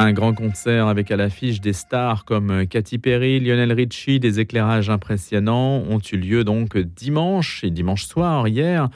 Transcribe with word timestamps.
Un 0.00 0.12
grand 0.12 0.32
concert 0.32 0.86
avec 0.86 1.10
à 1.10 1.16
l'affiche 1.16 1.60
des 1.60 1.72
stars 1.72 2.24
comme 2.24 2.66
Katy 2.66 2.98
Perry, 2.98 3.40
Lionel 3.40 3.72
Richie, 3.72 4.20
des 4.20 4.40
éclairages 4.40 4.88
impressionnants 4.90 5.82
ont 5.88 5.98
eu 5.98 6.16
lieu 6.16 6.44
donc 6.44 6.78
dimanche 6.78 7.64
et 7.64 7.70
dimanche 7.70 8.06
soir 8.06 8.48
hier 8.48 8.88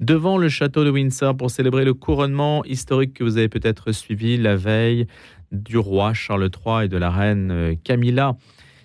devant 0.00 0.38
le 0.38 0.48
château 0.48 0.84
de 0.84 0.90
Windsor 0.90 1.36
pour 1.36 1.50
célébrer 1.50 1.84
le 1.84 1.94
couronnement 1.94 2.64
historique 2.64 3.14
que 3.14 3.22
vous 3.22 3.36
avez 3.36 3.48
peut-être 3.48 3.92
suivi 3.92 4.36
la 4.38 4.56
veille 4.56 5.06
du 5.52 5.78
roi 5.78 6.14
Charles 6.14 6.50
III 6.50 6.86
et 6.86 6.88
de 6.88 6.96
la 6.96 7.10
reine 7.10 7.76
Camilla. 7.84 8.36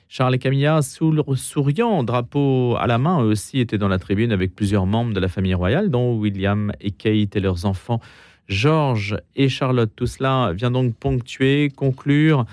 Charles 0.07 0.35
et 0.35 0.39
Camilla, 0.39 0.81
souriant, 0.81 2.03
drapeau 2.03 2.75
à 2.77 2.85
la 2.85 2.97
main, 2.97 3.23
eux 3.23 3.27
aussi 3.27 3.61
étaient 3.61 3.77
dans 3.77 3.87
la 3.87 3.97
tribune 3.97 4.33
avec 4.33 4.53
plusieurs 4.53 4.85
membres 4.85 5.13
de 5.13 5.19
la 5.21 5.29
famille 5.29 5.53
royale, 5.53 5.89
dont 5.89 6.17
William 6.17 6.73
et 6.81 6.91
Kate 6.91 7.35
et 7.35 7.39
leurs 7.39 7.65
enfants 7.65 8.01
Georges 8.47 9.17
et 9.35 9.49
Charlotte. 9.49 9.91
Tout 9.95 10.07
cela 10.07 10.53
vient 10.53 10.71
donc 10.71 10.95
ponctuer, 10.95 11.69
conclure 11.75 12.45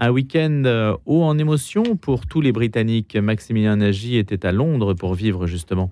un 0.00 0.10
week-end 0.10 0.62
euh, 0.64 0.96
haut 1.04 1.22
en 1.22 1.36
émotion 1.38 1.96
pour 1.96 2.26
tous 2.26 2.40
les 2.40 2.52
Britanniques. 2.52 3.16
Maximilien 3.16 3.76
Nagy 3.76 4.16
était 4.16 4.46
à 4.46 4.52
Londres 4.52 4.94
pour 4.94 5.14
vivre 5.14 5.46
justement 5.46 5.90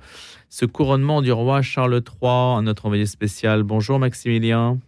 ce 0.48 0.64
couronnement 0.64 1.20
du 1.20 1.30
roi 1.30 1.60
Charles 1.60 2.02
III, 2.22 2.62
notre 2.62 2.86
envoyé 2.86 3.04
spécial. 3.04 3.62
Bonjour 3.62 3.98
Maximilien. 3.98 4.78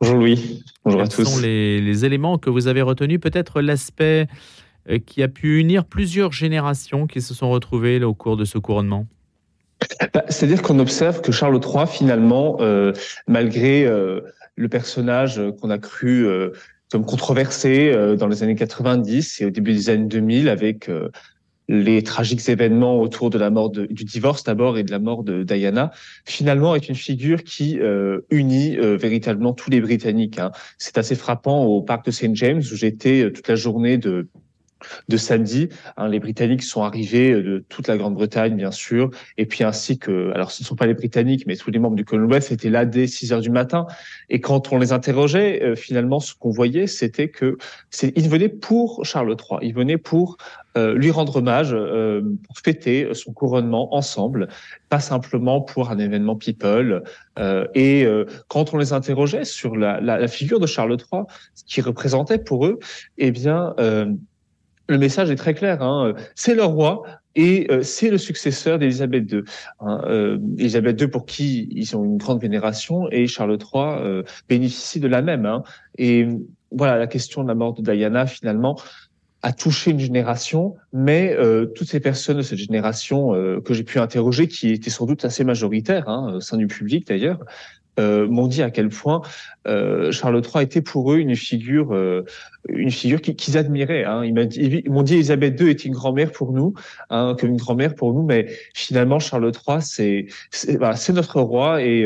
Bonjour 0.00 0.18
Louis. 0.18 0.62
Bonjour 0.84 1.00
à 1.00 1.08
tous. 1.08 1.16
Quels 1.16 1.26
sont 1.26 1.40
les, 1.40 1.80
les, 1.80 2.04
éléments 2.04 2.38
que 2.38 2.48
vous 2.48 2.68
avez 2.68 2.82
retenus? 2.82 3.18
Peut-être 3.20 3.60
l'aspect 3.60 4.28
euh, 4.88 4.98
qui 4.98 5.22
a 5.22 5.28
pu 5.28 5.58
unir 5.58 5.84
plusieurs 5.84 6.32
générations 6.32 7.08
qui 7.08 7.20
se 7.20 7.34
sont 7.34 7.50
retrouvées 7.50 8.02
au 8.04 8.14
cours 8.14 8.36
de 8.36 8.44
ce 8.44 8.58
couronnement? 8.58 9.06
Bah, 10.12 10.24
C'est-à-dire 10.28 10.62
qu'on 10.62 10.78
observe 10.78 11.20
que 11.20 11.32
Charles 11.32 11.60
III, 11.62 11.86
finalement, 11.86 12.58
euh, 12.60 12.92
malgré 13.26 13.84
euh, 13.84 14.20
le 14.56 14.68
personnage 14.68 15.40
qu'on 15.60 15.70
a 15.70 15.78
cru 15.78 16.26
comme 16.92 17.04
controversé 17.04 17.92
dans 18.16 18.28
les 18.28 18.44
années 18.44 18.54
90 18.54 19.40
et 19.40 19.46
au 19.46 19.50
début 19.50 19.72
des 19.72 19.90
années 19.90 20.06
2000 20.06 20.48
avec 20.48 20.88
les 21.66 22.04
tragiques 22.04 22.48
événements 22.48 23.00
autour 23.00 23.30
de 23.30 23.38
la 23.38 23.50
mort 23.50 23.70
du 23.70 24.04
divorce 24.04 24.44
d'abord 24.44 24.78
et 24.78 24.84
de 24.84 24.92
la 24.92 25.00
mort 25.00 25.24
de 25.24 25.42
Diana, 25.42 25.90
finalement 26.24 26.76
est 26.76 26.88
une 26.88 26.94
figure 26.94 27.42
qui 27.42 27.80
unit 28.30 28.76
véritablement 28.76 29.54
tous 29.54 29.70
les 29.70 29.80
Britanniques. 29.80 30.38
Hein. 30.38 30.52
C'est 30.78 30.98
assez 30.98 31.16
frappant 31.16 31.64
au 31.64 31.82
parc 31.82 32.06
de 32.06 32.12
St 32.12 32.36
James 32.36 32.58
où 32.60 32.76
j'étais 32.76 33.28
toute 33.32 33.48
la 33.48 33.56
journée 33.56 33.98
de 33.98 34.28
de 35.08 35.16
samedi. 35.16 35.68
Hein, 35.96 36.08
les 36.08 36.20
Britanniques 36.20 36.62
sont 36.62 36.82
arrivés 36.82 37.32
euh, 37.32 37.42
de 37.42 37.64
toute 37.68 37.88
la 37.88 37.96
Grande-Bretagne, 37.96 38.56
bien 38.56 38.70
sûr, 38.70 39.10
et 39.38 39.46
puis 39.46 39.64
ainsi 39.64 39.98
que, 39.98 40.32
alors 40.34 40.50
ce 40.50 40.62
ne 40.62 40.66
sont 40.66 40.76
pas 40.76 40.86
les 40.86 40.94
Britanniques, 40.94 41.44
mais 41.46 41.56
tous 41.56 41.70
les 41.70 41.78
membres 41.78 41.96
du 41.96 42.04
Commonwealth 42.04 42.50
étaient 42.50 42.70
là 42.70 42.84
dès 42.84 43.06
6 43.06 43.32
heures 43.32 43.40
du 43.40 43.50
matin. 43.50 43.86
Et 44.30 44.40
quand 44.40 44.72
on 44.72 44.78
les 44.78 44.92
interrogeait, 44.92 45.62
euh, 45.62 45.74
finalement, 45.74 46.20
ce 46.20 46.34
qu'on 46.34 46.50
voyait, 46.50 46.86
c'était 46.86 47.28
que 47.28 47.56
ils 48.16 48.28
venaient 48.28 48.48
pour 48.48 49.04
Charles 49.04 49.36
III, 49.38 49.58
ils 49.62 49.74
venaient 49.74 49.98
pour 49.98 50.36
euh, 50.76 50.94
lui 50.94 51.10
rendre 51.10 51.36
hommage, 51.36 51.70
pour 52.46 52.58
fêter 52.58 53.08
son 53.12 53.32
couronnement 53.32 53.94
ensemble, 53.94 54.48
pas 54.88 55.00
simplement 55.00 55.60
pour 55.60 55.90
un 55.90 55.98
événement 55.98 56.36
people. 56.36 57.02
et 57.74 58.06
quand 58.48 58.74
on 58.74 58.78
les 58.78 58.92
interrogeait 58.92 59.44
sur 59.44 59.76
la, 59.76 60.00
la, 60.00 60.28
figure 60.28 60.60
de 60.60 60.66
Charles 60.66 60.96
III, 61.12 61.22
ce 61.54 61.64
qui 61.64 61.80
représentait 61.80 62.38
pour 62.38 62.66
eux, 62.66 62.78
eh 63.18 63.30
bien 63.30 63.74
le 64.88 64.98
message 64.98 65.30
est 65.30 65.36
très 65.36 65.54
clair. 65.54 65.82
Hein. 65.82 66.14
C'est 66.34 66.54
le 66.54 66.64
roi 66.64 67.02
et 67.36 67.66
euh, 67.70 67.82
c'est 67.82 68.10
le 68.10 68.18
successeur 68.18 68.78
d'Élisabeth 68.78 69.30
II. 69.32 69.42
Hein. 69.80 70.02
Euh, 70.06 70.38
Élisabeth 70.58 71.00
II 71.00 71.08
pour 71.08 71.26
qui 71.26 71.68
ils 71.70 71.96
ont 71.96 72.04
une 72.04 72.16
grande 72.16 72.40
vénération 72.40 73.08
et 73.10 73.26
Charles 73.26 73.58
III 73.58 73.82
euh, 74.00 74.22
bénéficie 74.48 75.00
de 75.00 75.08
la 75.08 75.22
même. 75.22 75.46
Hein. 75.46 75.62
Et 75.98 76.28
voilà, 76.70 76.98
la 76.98 77.06
question 77.06 77.42
de 77.42 77.48
la 77.48 77.54
mort 77.54 77.74
de 77.74 77.82
Diana 77.82 78.26
finalement 78.26 78.78
a 79.42 79.52
touché 79.52 79.90
une 79.90 80.00
génération, 80.00 80.74
mais 80.94 81.36
toutes 81.74 81.88
ces 81.88 82.00
personnes 82.00 82.38
de 82.38 82.42
cette 82.42 82.58
génération 82.58 83.32
que 83.62 83.74
j'ai 83.74 83.84
pu 83.84 83.98
interroger, 83.98 84.48
qui 84.48 84.70
étaient 84.70 84.88
sans 84.88 85.04
doute 85.04 85.22
assez 85.26 85.44
majoritaires 85.44 86.08
hein, 86.08 86.36
au 86.36 86.40
sein 86.40 86.56
du 86.56 86.66
public 86.66 87.06
d'ailleurs, 87.06 87.40
euh, 88.00 88.26
m'ont 88.26 88.48
dit 88.48 88.60
à 88.62 88.70
quel 88.70 88.88
point 88.88 89.22
euh, 89.68 90.10
Charles 90.10 90.42
III 90.44 90.64
était 90.64 90.82
pour 90.82 91.12
eux 91.12 91.18
une 91.18 91.36
figure, 91.36 91.94
euh, 91.94 92.24
une 92.68 92.90
figure 92.90 93.20
qu'ils 93.20 93.56
admiraient. 93.56 94.04
Hein. 94.04 94.24
Ils 94.24 94.34
m'ont 94.90 95.02
dit, 95.02 95.14
Elisabeth 95.14 95.60
II 95.60 95.70
est 95.70 95.84
une 95.84 95.92
grand-mère 95.92 96.32
pour 96.32 96.52
nous, 96.52 96.74
hein, 97.10 97.36
comme 97.38 97.50
une 97.50 97.56
grand-mère 97.56 97.94
pour 97.94 98.12
nous, 98.12 98.24
mais 98.24 98.48
finalement 98.74 99.20
Charles 99.20 99.52
III 99.52 99.78
c'est 99.80 100.26
c'est 100.50 101.12
notre 101.12 101.40
roi 101.40 101.82
et 101.82 102.04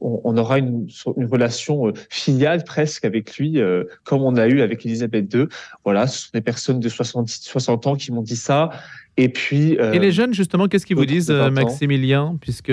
on, 0.00 0.20
on, 0.22 0.36
aura 0.36 0.58
une, 0.58 0.86
une 1.16 1.26
relation 1.26 1.92
filiale 2.08 2.62
presque 2.62 3.04
avec 3.04 3.36
lui, 3.36 3.60
comme 4.04 4.22
on 4.22 4.36
a 4.36 4.46
eu 4.46 4.60
avec 4.60 4.86
Elisabeth 4.86 5.32
II. 5.34 5.46
Voilà, 5.84 6.06
ce 6.06 6.22
sont 6.22 6.30
des 6.34 6.40
personnes 6.40 6.78
de 6.78 6.88
60, 6.88 7.28
60 7.28 7.86
ans 7.88 7.96
qui 7.96 8.12
m'ont 8.12 8.22
dit 8.22 8.36
ça. 8.36 8.70
Et 9.16 9.28
puis. 9.28 9.72
et 9.72 9.98
les 9.98 10.12
jeunes 10.12 10.34
justement, 10.34 10.68
qu'est-ce 10.68 10.86
qu'ils 10.86 10.96
vous 10.96 11.06
disent, 11.06 11.30
Maximilien, 11.30 12.36
puisque 12.40 12.72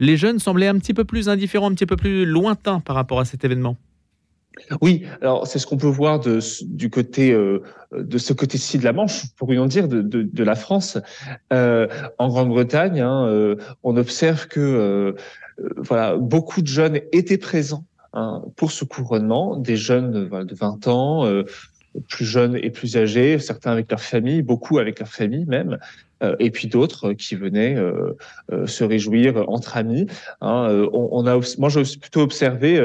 les 0.00 0.16
jeunes 0.16 0.38
semblaient 0.38 0.68
un 0.68 0.78
petit 0.78 0.94
peu 0.94 1.04
plus 1.04 1.28
indifférents, 1.28 1.70
un 1.70 1.74
petit 1.74 1.86
peu 1.86 1.96
plus 1.96 2.24
lointains 2.24 2.80
par 2.80 2.96
rapport 2.96 3.20
à 3.20 3.24
cet 3.24 3.44
événement. 3.44 3.76
Oui, 4.80 5.04
alors 5.20 5.46
c'est 5.46 5.58
ce 5.58 5.66
qu'on 5.66 5.76
peut 5.76 5.86
voir 5.86 6.18
de, 6.18 6.40
du 6.64 6.88
côté 6.88 7.32
euh, 7.32 7.62
de 7.92 8.18
ce 8.18 8.32
côté-ci 8.32 8.78
de 8.78 8.84
la 8.84 8.92
Manche, 8.92 9.26
pour 9.36 9.50
en 9.50 9.66
dire, 9.66 9.86
de, 9.86 10.44
la 10.44 10.54
France. 10.54 10.98
Euh, 11.52 11.86
en 12.18 12.28
Grande-Bretagne, 12.28 13.00
hein, 13.00 13.26
euh, 13.26 13.56
on 13.82 13.96
observe 13.96 14.48
que 14.48 15.14
voilà 15.76 16.16
beaucoup 16.16 16.62
de 16.62 16.66
jeunes 16.66 17.00
étaient 17.12 17.38
présents 17.38 17.84
hein, 18.12 18.42
pour 18.56 18.72
ce 18.72 18.84
couronnement, 18.84 19.56
des 19.56 19.76
jeunes 19.76 20.28
de 20.28 20.54
20 20.54 20.88
ans, 20.88 21.24
plus 22.08 22.24
jeunes 22.24 22.56
et 22.56 22.70
plus 22.70 22.96
âgés, 22.96 23.38
certains 23.38 23.72
avec 23.72 23.90
leur 23.90 24.00
famille, 24.00 24.42
beaucoup 24.42 24.78
avec 24.78 24.98
leur 24.98 25.08
famille 25.08 25.46
même. 25.46 25.78
Euh, 26.22 26.34
et 26.38 26.50
puis 26.50 26.68
d'autres 26.68 27.12
qui 27.12 27.34
venaient 27.34 27.76
euh, 27.76 28.16
euh, 28.50 28.66
se 28.66 28.84
réjouir 28.84 29.48
entre 29.48 29.76
amis. 29.76 30.06
Hein, 30.40 30.88
on, 30.92 31.26
a, 31.26 31.38
moi, 31.58 31.68
j'ai 31.68 31.82
plutôt 31.98 32.22
observé 32.22 32.80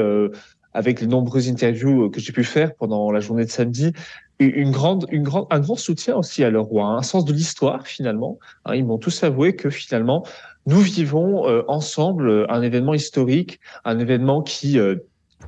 avec 0.74 1.00
les 1.00 1.06
nombreuses 1.06 1.48
interviews 1.48 2.10
que 2.10 2.20
j'ai 2.20 2.32
pu 2.32 2.44
faire 2.44 2.74
pendant 2.74 3.10
la 3.10 3.20
journée 3.20 3.44
de 3.44 3.50
samedi, 3.50 3.92
une 4.38 4.70
grande, 4.70 5.06
une 5.10 5.22
grande, 5.22 5.46
un 5.50 5.60
grand 5.60 5.76
soutien 5.76 6.16
aussi 6.16 6.42
à 6.42 6.50
leur 6.50 6.64
roi, 6.64 6.84
hein, 6.84 6.96
un 6.96 7.02
sens 7.02 7.24
de 7.24 7.32
l'histoire 7.32 7.86
finalement. 7.86 8.38
Hein, 8.64 8.74
ils 8.74 8.84
m'ont 8.84 8.98
tous 8.98 9.22
avoué 9.22 9.54
que 9.54 9.70
finalement, 9.70 10.26
nous 10.66 10.80
vivons 10.80 11.44
ensemble 11.68 12.46
un 12.48 12.62
événement 12.62 12.94
historique, 12.94 13.60
un 13.84 13.98
événement 13.98 14.42
qui 14.42 14.78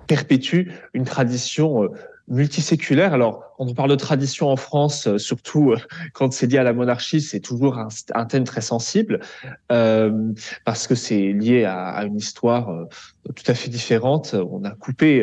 perpétue 0.08 0.70
une 0.92 1.04
tradition 1.04 1.88
multiséculaire. 2.28 3.12
Alors, 3.12 3.54
on 3.58 3.72
parle 3.74 3.90
de 3.90 3.96
tradition 3.96 4.48
en 4.48 4.56
France, 4.56 5.06
euh, 5.06 5.18
surtout 5.18 5.72
euh, 5.72 5.78
quand 6.12 6.32
c'est 6.32 6.46
lié 6.46 6.58
à 6.58 6.62
la 6.62 6.72
monarchie, 6.72 7.20
c'est 7.20 7.40
toujours 7.40 7.78
un, 7.78 8.24
thème 8.26 8.44
très 8.44 8.60
sensible 8.60 9.20
euh, 9.70 10.32
parce 10.64 10.86
que 10.86 10.94
c'est 10.94 11.32
lié 11.32 11.64
à, 11.64 12.04
une 12.04 12.16
histoire 12.16 12.86
tout 13.34 13.44
à 13.46 13.54
fait 13.54 13.68
différente. 13.68 14.34
On 14.34 14.64
a 14.64 14.70
coupé, 14.70 15.22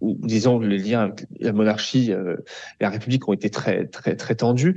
ou 0.00 0.16
disons, 0.20 0.58
les 0.58 0.78
liens 0.78 1.02
avec 1.02 1.26
la 1.40 1.52
monarchie 1.52 2.10
et 2.10 2.16
la 2.80 2.90
République 2.90 3.28
ont 3.28 3.32
été 3.32 3.50
très 3.50 3.86
très 3.86 4.16
très 4.16 4.34
tendus. 4.34 4.76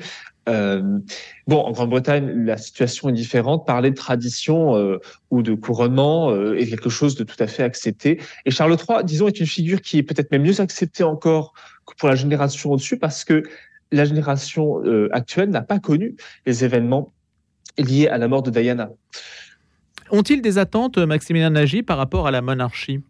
Euh, 0.49 0.99
bon, 1.47 1.59
en 1.59 1.71
Grande-Bretagne, 1.71 2.45
la 2.45 2.57
situation 2.57 3.09
est 3.09 3.13
différente. 3.13 3.65
Parler 3.65 3.91
de 3.91 3.95
tradition 3.95 4.75
euh, 4.75 4.99
ou 5.31 5.41
de 5.41 5.53
couronnement 5.53 6.31
euh, 6.31 6.55
est 6.57 6.67
quelque 6.67 6.89
chose 6.89 7.15
de 7.15 7.23
tout 7.23 7.35
à 7.39 7.47
fait 7.47 7.63
accepté. 7.63 8.19
Et 8.45 8.51
Charles 8.51 8.75
III, 8.77 9.03
disons, 9.03 9.27
est 9.27 9.39
une 9.39 9.45
figure 9.45 9.81
qui 9.81 9.97
est 9.97 10.03
peut-être 10.03 10.31
même 10.31 10.43
mieux 10.43 10.59
acceptée 10.59 11.03
encore 11.03 11.53
que 11.85 11.93
pour 11.95 12.09
la 12.09 12.15
génération 12.15 12.71
au-dessus, 12.71 12.97
parce 12.97 13.23
que 13.23 13.43
la 13.91 14.05
génération 14.05 14.81
actuelle 15.11 15.49
n'a 15.49 15.61
pas 15.61 15.77
connu 15.77 16.15
les 16.47 16.65
événements 16.65 17.13
liés 17.77 18.07
à 18.07 18.17
la 18.17 18.27
mort 18.27 18.41
de 18.41 18.49
Diana. 18.49 18.89
Ont-ils 20.09 20.41
des 20.41 20.57
attentes, 20.57 20.97
Maximilien 20.97 21.51
Nagy, 21.51 21.83
par 21.83 21.97
rapport 21.97 22.25
à 22.25 22.31
la 22.31 22.41
monarchie? 22.41 23.01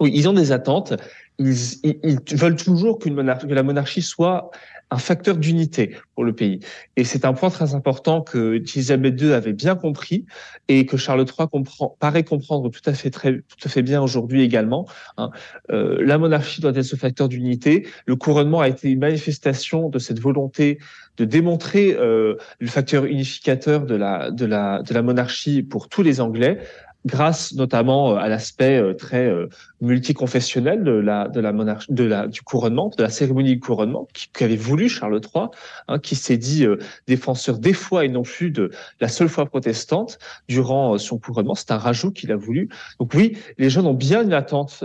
Ils 0.00 0.28
ont 0.28 0.32
des 0.32 0.52
attentes. 0.52 0.94
Ils, 1.38 1.54
ils, 1.82 2.18
veulent 2.36 2.56
toujours 2.56 2.98
que 2.98 3.08
la 3.08 3.62
monarchie 3.62 4.02
soit 4.02 4.50
un 4.92 4.98
facteur 4.98 5.36
d'unité 5.36 5.96
pour 6.14 6.24
le 6.24 6.34
pays. 6.34 6.60
Et 6.96 7.04
c'est 7.04 7.24
un 7.24 7.32
point 7.32 7.48
très 7.48 7.74
important 7.74 8.20
que 8.20 8.56
Elisabeth 8.56 9.20
II 9.20 9.32
avait 9.32 9.54
bien 9.54 9.74
compris 9.74 10.26
et 10.68 10.84
que 10.84 10.98
Charles 10.98 11.24
III 11.24 11.48
comprend, 11.48 11.96
paraît 11.98 12.24
comprendre 12.24 12.70
tout 12.70 12.82
à 12.84 12.92
fait, 12.92 13.08
très, 13.08 13.38
tout 13.38 13.64
à 13.64 13.68
fait 13.70 13.80
bien 13.80 14.02
aujourd'hui 14.02 14.42
également. 14.42 14.86
Hein. 15.16 15.30
Euh, 15.70 15.96
la 16.04 16.18
monarchie 16.18 16.60
doit 16.60 16.72
être 16.72 16.82
ce 16.82 16.96
facteur 16.96 17.30
d'unité. 17.30 17.86
Le 18.04 18.16
couronnement 18.16 18.60
a 18.60 18.68
été 18.68 18.90
une 18.90 19.00
manifestation 19.00 19.88
de 19.88 19.98
cette 19.98 20.20
volonté 20.20 20.78
de 21.16 21.24
démontrer 21.24 21.96
euh, 21.98 22.36
le 22.58 22.66
facteur 22.66 23.06
unificateur 23.06 23.86
de 23.86 23.94
la, 23.94 24.30
de, 24.30 24.44
la, 24.44 24.82
de 24.82 24.92
la 24.92 25.02
monarchie 25.02 25.62
pour 25.62 25.88
tous 25.88 26.02
les 26.02 26.20
Anglais 26.20 26.58
grâce 27.04 27.54
notamment 27.54 28.16
à 28.16 28.28
l'aspect 28.28 28.94
très 28.96 29.32
multiconfessionnel 29.80 30.84
de 30.84 30.92
la 30.92 31.28
de 31.28 31.40
la 31.40 31.52
monarchie, 31.52 31.92
de 31.92 32.04
la 32.04 32.26
du 32.26 32.42
couronnement, 32.42 32.90
de 32.96 33.02
la 33.02 33.10
cérémonie 33.10 33.54
du 33.54 33.60
couronnement 33.60 34.06
qu'avait 34.32 34.56
voulu 34.56 34.88
Charles 34.88 35.20
III, 35.34 35.46
hein, 35.88 35.98
qui 35.98 36.14
s'est 36.14 36.36
dit 36.36 36.66
défenseur 37.06 37.58
des 37.58 37.72
fois 37.72 38.04
et 38.04 38.08
non 38.08 38.22
plus 38.22 38.50
de 38.50 38.70
la 39.00 39.08
seule 39.08 39.28
foi 39.28 39.46
protestante 39.46 40.18
durant 40.48 40.98
son 40.98 41.18
couronnement. 41.18 41.54
C'est 41.54 41.72
un 41.72 41.78
rajout 41.78 42.12
qu'il 42.12 42.30
a 42.32 42.36
voulu. 42.36 42.68
Donc 43.00 43.14
oui, 43.14 43.36
les 43.58 43.70
gens 43.70 43.84
ont 43.84 43.94
bien 43.94 44.22
une 44.22 44.32
attente 44.32 44.84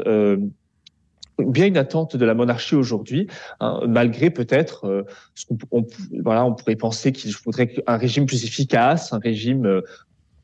bien 1.40 1.68
une 1.68 1.78
attente 1.78 2.16
de 2.16 2.25
la 2.25 2.34
monarchie 2.34 2.75
aujourd'hui, 2.75 3.28
hein, 3.60 3.81
malgré 3.88 4.30
peut-être 4.30 4.86
euh, 4.86 5.04
ce 5.36 5.46
qu'on 5.46 5.86
voilà, 6.24 6.46
on 6.46 6.54
pourrait 6.54 6.75
penser 6.75 7.12
qu'il 7.12 7.31
faudrait 7.34 7.74
un 7.86 7.98
régime 7.98 8.25
plus 8.25 8.44
efficace, 8.44 9.13
un 9.13 9.20
régime 9.20 9.66
euh, 9.66 9.81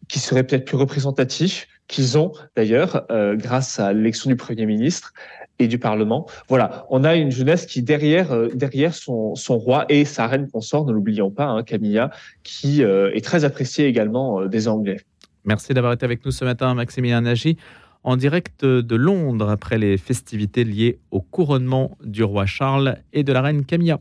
qui 0.08 0.20
serait 0.20 0.44
peut-être 0.44 0.66
plus 0.66 0.78
représentatif, 0.78 1.68
qu'ils 1.88 2.18
ont 2.18 2.32
d'ailleurs 2.56 3.06
euh, 3.12 3.36
grâce 3.36 3.80
à 3.80 3.94
l'élection 3.94 4.30
du 4.30 4.36
Premier 4.36 4.66
ministre 4.66 5.14
et 5.60 5.68
du 5.68 5.78
Parlement. 5.78 6.28
Voilà, 6.50 6.86
on 6.90 7.04
a 7.04 7.16
une 7.16 7.32
jeunesse 7.32 7.66
qui 7.66 7.84
derrière 7.84 8.36
derrière 8.54 8.94
son, 8.94 9.36
son 9.36 9.58
roi 9.58 9.86
et 9.90 10.04
sa 10.04 10.28
reine 10.28 10.50
consort, 10.50 10.86
ne 10.86 10.92
l'oublions 10.92 11.30
pas, 11.30 11.46
hein, 11.46 11.64
Camilla, 11.64 12.10
qui 12.44 12.82
est 12.82 13.24
très 13.24 13.46
appréciée 13.46 13.86
également 13.86 14.46
des 14.46 14.68
Anglais. 14.68 15.02
Merci 15.46 15.74
d'avoir 15.74 15.94
été 15.94 16.06
avec 16.06 16.26
nous 16.26 16.32
ce 16.32 16.44
matin, 16.44 16.74
Maximilien 16.74 17.22
Nagy 17.22 17.58
en 18.04 18.18
direct 18.18 18.66
de 18.66 18.96
Londres 18.96 19.50
après 19.50 19.78
les 19.78 19.98
festivités 19.98 20.64
liées 20.64 21.00
au 21.12 21.22
couronnement 21.22 21.98
du 22.04 22.24
roi 22.24 22.46
Charles 22.46 22.98
et 23.14 23.24
de 23.24 23.32
la 23.32 23.42
reine 23.42 23.66
Camilla. 23.66 24.00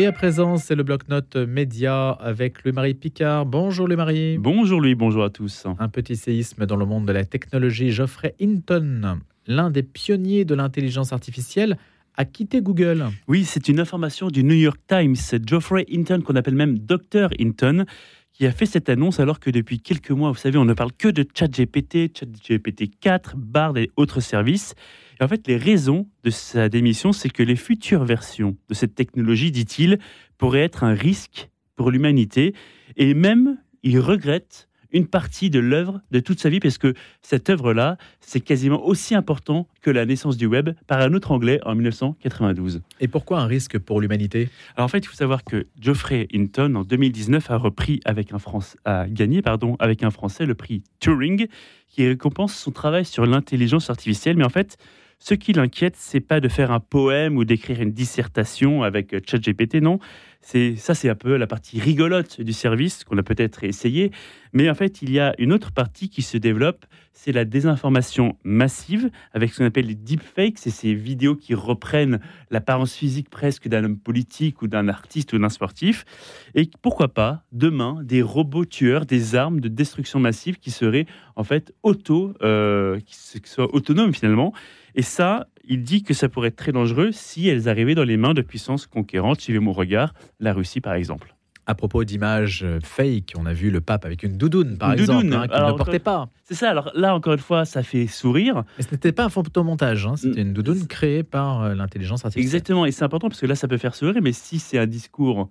Et 0.00 0.06
à 0.06 0.12
présent, 0.12 0.56
c'est 0.56 0.74
le 0.74 0.82
bloc-notes 0.82 1.36
média 1.36 2.12
avec 2.12 2.64
le 2.64 2.72
Marie 2.72 2.94
Picard. 2.94 3.44
Bonjour 3.44 3.86
le 3.86 3.96
Marie. 3.96 4.38
Bonjour 4.38 4.80
lui, 4.80 4.94
bonjour 4.94 5.22
à 5.22 5.28
tous. 5.28 5.66
Un 5.78 5.90
petit 5.90 6.16
séisme 6.16 6.64
dans 6.64 6.76
le 6.76 6.86
monde 6.86 7.04
de 7.06 7.12
la 7.12 7.26
technologie. 7.26 7.90
Geoffrey 7.90 8.34
Hinton, 8.40 9.18
l'un 9.46 9.68
des 9.68 9.82
pionniers 9.82 10.46
de 10.46 10.54
l'intelligence 10.54 11.12
artificielle, 11.12 11.76
a 12.16 12.24
quitté 12.24 12.62
Google. 12.62 13.08
Oui, 13.28 13.44
c'est 13.44 13.68
une 13.68 13.78
information 13.78 14.28
du 14.28 14.42
New 14.42 14.54
York 14.54 14.80
Times. 14.88 15.16
Geoffrey 15.46 15.84
Hinton, 15.92 16.22
qu'on 16.22 16.34
appelle 16.34 16.54
même 16.54 16.78
Dr 16.78 17.28
Hinton, 17.38 17.84
qui 18.32 18.46
a 18.46 18.52
fait 18.52 18.64
cette 18.64 18.88
annonce 18.88 19.20
alors 19.20 19.38
que 19.38 19.50
depuis 19.50 19.80
quelques 19.80 20.12
mois, 20.12 20.30
vous 20.30 20.38
savez, 20.38 20.56
on 20.56 20.64
ne 20.64 20.72
parle 20.72 20.92
que 20.96 21.08
de 21.08 21.26
ChatGPT, 21.34 22.18
ChatGPT 22.18 22.84
4, 23.00 23.36
Bard 23.36 23.76
et 23.76 23.90
autres 23.96 24.20
services. 24.20 24.74
Et 25.20 25.24
en 25.24 25.28
fait, 25.28 25.46
les 25.46 25.58
raisons 25.58 26.06
de 26.24 26.30
sa 26.30 26.70
démission, 26.70 27.12
c'est 27.12 27.28
que 27.28 27.42
les 27.42 27.56
futures 27.56 28.04
versions 28.04 28.56
de 28.70 28.74
cette 28.74 28.94
technologie, 28.94 29.50
dit-il, 29.50 29.98
pourraient 30.38 30.62
être 30.62 30.82
un 30.82 30.94
risque 30.94 31.50
pour 31.76 31.90
l'humanité. 31.90 32.54
Et 32.96 33.12
même, 33.12 33.58
il 33.82 34.00
regrette 34.00 34.68
une 34.92 35.06
partie 35.06 35.50
de 35.50 35.60
l'œuvre 35.60 36.00
de 36.10 36.20
toute 36.20 36.40
sa 36.40 36.48
vie, 36.48 36.58
parce 36.58 36.78
que 36.78 36.94
cette 37.22 37.48
œuvre-là, 37.48 37.96
c'est 38.20 38.40
quasiment 38.40 38.84
aussi 38.84 39.14
important 39.14 39.68
que 39.82 39.90
la 39.90 40.04
naissance 40.04 40.36
du 40.36 40.46
web 40.46 40.70
par 40.86 41.00
un 41.00 41.12
autre 41.14 41.30
anglais 41.32 41.60
en 41.64 41.74
1992. 41.74 42.80
Et 43.00 43.06
pourquoi 43.06 43.40
un 43.40 43.46
risque 43.46 43.78
pour 43.78 44.00
l'humanité? 44.00 44.48
Alors 44.74 44.86
en 44.86 44.88
fait, 44.88 44.98
il 44.98 45.06
faut 45.06 45.14
savoir 45.14 45.44
que 45.44 45.68
Geoffrey 45.80 46.26
Hinton, 46.34 46.74
en 46.74 46.82
2019, 46.82 47.50
a 47.50 47.56
repris 47.56 48.00
avec 48.04 48.32
un 48.32 48.38
France, 48.38 48.76
a 48.84 49.06
gagné 49.06 49.42
pardon, 49.42 49.76
avec 49.78 50.02
un 50.02 50.10
Français 50.10 50.44
le 50.44 50.54
prix 50.54 50.82
Turing, 50.98 51.46
qui 51.88 52.06
récompense 52.06 52.54
son 52.54 52.72
travail 52.72 53.04
sur 53.04 53.26
l'intelligence 53.26 53.90
artificielle. 53.90 54.36
Mais 54.36 54.44
en 54.44 54.50
fait, 54.50 54.76
ce 55.22 55.34
qui 55.34 55.52
l'inquiète, 55.52 55.96
c'est 55.98 56.20
pas 56.20 56.40
de 56.40 56.48
faire 56.48 56.72
un 56.72 56.80
poème 56.80 57.36
ou 57.36 57.44
d'écrire 57.44 57.82
une 57.82 57.92
dissertation 57.92 58.82
avec 58.82 59.14
ChatGPT, 59.28 59.76
non. 59.76 59.98
C'est 60.40 60.76
ça, 60.76 60.94
c'est 60.94 61.10
un 61.10 61.14
peu 61.14 61.36
la 61.36 61.46
partie 61.46 61.78
rigolote 61.78 62.40
du 62.40 62.54
service 62.54 63.04
qu'on 63.04 63.18
a 63.18 63.22
peut-être 63.22 63.62
essayé. 63.62 64.10
Mais 64.54 64.70
en 64.70 64.74
fait, 64.74 65.02
il 65.02 65.10
y 65.10 65.20
a 65.20 65.34
une 65.36 65.52
autre 65.52 65.72
partie 65.72 66.08
qui 66.08 66.22
se 66.22 66.38
développe, 66.38 66.86
c'est 67.12 67.32
la 67.32 67.44
désinformation 67.44 68.38
massive 68.42 69.10
avec 69.34 69.52
ce 69.52 69.58
qu'on 69.58 69.66
appelle 69.66 69.86
les 69.86 69.94
deepfakes, 69.94 70.58
c'est 70.58 70.70
ces 70.70 70.94
vidéos 70.94 71.36
qui 71.36 71.54
reprennent 71.54 72.20
l'apparence 72.50 72.94
physique 72.94 73.28
presque 73.28 73.68
d'un 73.68 73.84
homme 73.84 73.98
politique 73.98 74.62
ou 74.62 74.68
d'un 74.68 74.88
artiste 74.88 75.34
ou 75.34 75.38
d'un 75.38 75.50
sportif. 75.50 76.06
Et 76.54 76.70
pourquoi 76.80 77.08
pas 77.08 77.44
demain 77.52 78.00
des 78.02 78.22
robots 78.22 78.64
tueurs, 78.64 79.04
des 79.04 79.34
armes 79.34 79.60
de 79.60 79.68
destruction 79.68 80.18
massive 80.18 80.58
qui 80.58 80.70
seraient 80.70 81.04
en 81.36 81.44
fait 81.44 81.74
auto, 81.82 82.32
euh, 82.42 82.98
qui 83.00 83.14
soient 83.44 83.74
autonomes 83.74 84.14
finalement 84.14 84.54
et 84.94 85.02
ça, 85.02 85.46
il 85.64 85.82
dit 85.82 86.02
que 86.02 86.14
ça 86.14 86.28
pourrait 86.28 86.48
être 86.48 86.56
très 86.56 86.72
dangereux 86.72 87.10
si 87.12 87.48
elles 87.48 87.68
arrivaient 87.68 87.94
dans 87.94 88.04
les 88.04 88.16
mains 88.16 88.34
de 88.34 88.42
puissances 88.42 88.86
conquérantes, 88.86 89.40
suivez 89.40 89.60
mon 89.60 89.72
regard, 89.72 90.14
la 90.40 90.52
Russie 90.52 90.80
par 90.80 90.94
exemple. 90.94 91.34
À 91.66 91.74
propos 91.74 92.02
d'images 92.02 92.62
euh, 92.64 92.80
fake, 92.82 93.34
on 93.38 93.46
a 93.46 93.52
vu 93.52 93.70
le 93.70 93.80
pape 93.80 94.04
avec 94.04 94.24
une 94.24 94.36
doudoune, 94.36 94.76
par 94.76 94.92
exemple, 94.92 95.32
hein, 95.32 95.46
qu'il 95.46 95.62
ne 95.62 95.72
portait 95.72 96.00
pas. 96.00 96.28
C'est 96.42 96.54
ça, 96.54 96.70
alors 96.70 96.90
là, 96.94 97.14
encore 97.14 97.34
une 97.34 97.38
fois, 97.38 97.64
ça 97.64 97.84
fait 97.84 98.08
sourire. 98.08 98.64
Mais 98.76 98.82
ce 98.82 98.90
n'était 98.90 99.12
pas 99.12 99.24
un 99.24 99.28
photomontage, 99.28 100.04
hein, 100.04 100.16
c'était 100.16 100.42
une 100.42 100.52
doudoune 100.52 100.88
créée 100.88 101.22
par 101.22 101.62
euh, 101.62 101.74
l'intelligence 101.74 102.24
artificielle. 102.24 102.44
Exactement, 102.44 102.86
et 102.86 102.90
c'est 102.90 103.04
important 103.04 103.28
parce 103.28 103.40
que 103.40 103.46
là, 103.46 103.54
ça 103.54 103.68
peut 103.68 103.76
faire 103.76 103.94
sourire, 103.94 104.20
mais 104.20 104.32
si 104.32 104.58
c'est 104.58 104.78
un 104.78 104.86
discours 104.86 105.48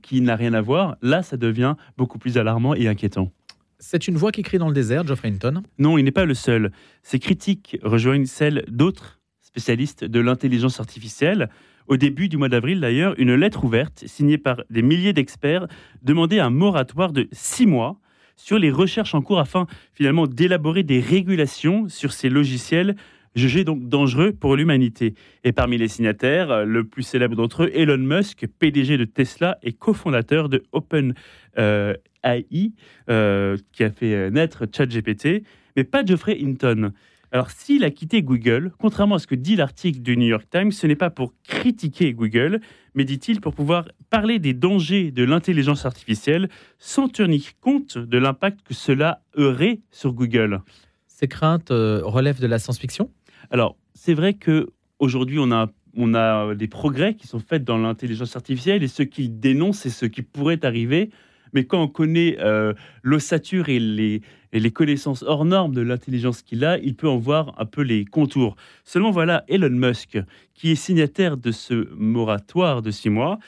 qui 0.00 0.22
n'a 0.22 0.36
rien 0.36 0.54
à 0.54 0.62
voir, 0.62 0.96
là, 1.02 1.22
ça 1.22 1.36
devient 1.36 1.74
beaucoup 1.98 2.18
plus 2.18 2.38
alarmant 2.38 2.74
et 2.74 2.88
inquiétant. 2.88 3.30
C'est 3.80 4.08
une 4.08 4.16
voix 4.16 4.32
qui 4.32 4.42
crie 4.42 4.58
dans 4.58 4.66
le 4.66 4.74
désert, 4.74 5.06
Geoffrey 5.06 5.28
Hinton 5.28 5.62
Non, 5.78 5.98
il 5.98 6.04
n'est 6.04 6.10
pas 6.10 6.24
le 6.24 6.34
seul. 6.34 6.72
Ses 7.04 7.20
critiques 7.20 7.78
rejoignent 7.84 8.26
celles 8.26 8.64
d'autres 8.66 9.20
spécialistes 9.40 10.04
de 10.04 10.18
l'intelligence 10.18 10.80
artificielle. 10.80 11.48
Au 11.86 11.96
début 11.96 12.28
du 12.28 12.36
mois 12.36 12.48
d'avril, 12.48 12.80
d'ailleurs, 12.80 13.14
une 13.18 13.36
lettre 13.36 13.62
ouverte 13.62 14.02
signée 14.08 14.36
par 14.36 14.62
des 14.68 14.82
milliers 14.82 15.12
d'experts 15.12 15.68
demandait 16.02 16.40
un 16.40 16.50
moratoire 16.50 17.12
de 17.12 17.28
six 17.30 17.66
mois 17.66 18.00
sur 18.34 18.58
les 18.58 18.72
recherches 18.72 19.14
en 19.14 19.22
cours 19.22 19.38
afin 19.38 19.68
finalement 19.94 20.26
d'élaborer 20.26 20.82
des 20.82 20.98
régulations 20.98 21.88
sur 21.88 22.12
ces 22.12 22.28
logiciels 22.28 22.96
jugés 23.38 23.64
donc 23.64 23.88
dangereux 23.88 24.32
pour 24.32 24.56
l'humanité. 24.56 25.14
Et 25.44 25.52
parmi 25.52 25.78
les 25.78 25.88
signataires, 25.88 26.66
le 26.66 26.84
plus 26.84 27.02
célèbre 27.02 27.36
d'entre 27.36 27.64
eux, 27.64 27.70
Elon 27.72 27.98
Musk, 27.98 28.46
PDG 28.58 28.98
de 28.98 29.04
Tesla 29.04 29.58
et 29.62 29.72
cofondateur 29.72 30.48
de 30.48 30.64
Open 30.72 31.14
euh, 31.58 31.94
AI, 32.22 32.72
euh, 33.08 33.56
qui 33.72 33.84
a 33.84 33.90
fait 33.90 34.14
euh, 34.14 34.30
naître 34.30 34.66
ChatGPT, 34.70 35.44
mais 35.76 35.84
pas 35.84 36.04
Geoffrey 36.04 36.38
Hinton. 36.42 36.92
Alors, 37.30 37.50
s'il 37.50 37.84
a 37.84 37.90
quitté 37.90 38.22
Google, 38.22 38.72
contrairement 38.78 39.16
à 39.16 39.18
ce 39.18 39.26
que 39.26 39.34
dit 39.34 39.54
l'article 39.54 40.00
du 40.00 40.16
New 40.16 40.26
York 40.26 40.46
Times, 40.50 40.72
ce 40.72 40.86
n'est 40.86 40.96
pas 40.96 41.10
pour 41.10 41.34
critiquer 41.46 42.14
Google, 42.14 42.60
mais 42.94 43.04
dit-il 43.04 43.40
pour 43.42 43.54
pouvoir 43.54 43.86
parler 44.08 44.38
des 44.38 44.54
dangers 44.54 45.10
de 45.10 45.24
l'intelligence 45.24 45.84
artificielle 45.84 46.48
sans 46.78 47.08
tenir 47.08 47.42
compte 47.60 47.98
de 47.98 48.16
l'impact 48.16 48.62
que 48.62 48.72
cela 48.72 49.20
aurait 49.36 49.80
sur 49.90 50.14
Google. 50.14 50.62
Ces 51.06 51.28
craintes 51.28 51.70
euh, 51.70 52.00
relèvent 52.02 52.40
de 52.40 52.46
la 52.46 52.58
science-fiction? 52.58 53.10
Alors, 53.50 53.76
c'est 53.94 54.14
vrai 54.14 54.34
que 54.34 54.68
aujourd'hui, 54.98 55.38
on 55.38 55.50
a 55.52 55.70
on 55.96 56.14
a 56.14 56.54
des 56.54 56.68
progrès 56.68 57.14
qui 57.14 57.26
sont 57.26 57.40
faits 57.40 57.64
dans 57.64 57.78
l'intelligence 57.78 58.36
artificielle 58.36 58.82
et 58.82 58.88
ce 58.88 59.02
qu'il 59.02 59.40
dénonce, 59.40 59.78
c'est 59.78 59.90
ce 59.90 60.06
qui 60.06 60.22
pourrait 60.22 60.64
arriver 60.64 61.10
mais 61.52 61.64
quand 61.64 61.82
on 61.82 61.88
connaît 61.88 62.36
euh, 62.40 62.74
l'ossature 63.02 63.68
et 63.68 63.78
les, 63.78 64.22
les 64.52 64.70
connaissances 64.70 65.22
hors 65.22 65.44
normes 65.44 65.74
de 65.74 65.80
l'intelligence 65.80 66.42
qu'il 66.42 66.64
a, 66.64 66.78
il 66.78 66.94
peut 66.94 67.08
en 67.08 67.18
voir 67.18 67.54
un 67.58 67.64
peu 67.64 67.82
les 67.82 68.04
contours. 68.04 68.56
Seulement 68.84 69.10
voilà, 69.10 69.44
Elon 69.48 69.70
Musk, 69.70 70.18
qui 70.54 70.72
est 70.72 70.76
signataire 70.76 71.36
de 71.36 71.52
ce 71.52 71.88
moratoire 71.94 72.82
de 72.82 72.90
six 72.90 73.10
mois, 73.10 73.38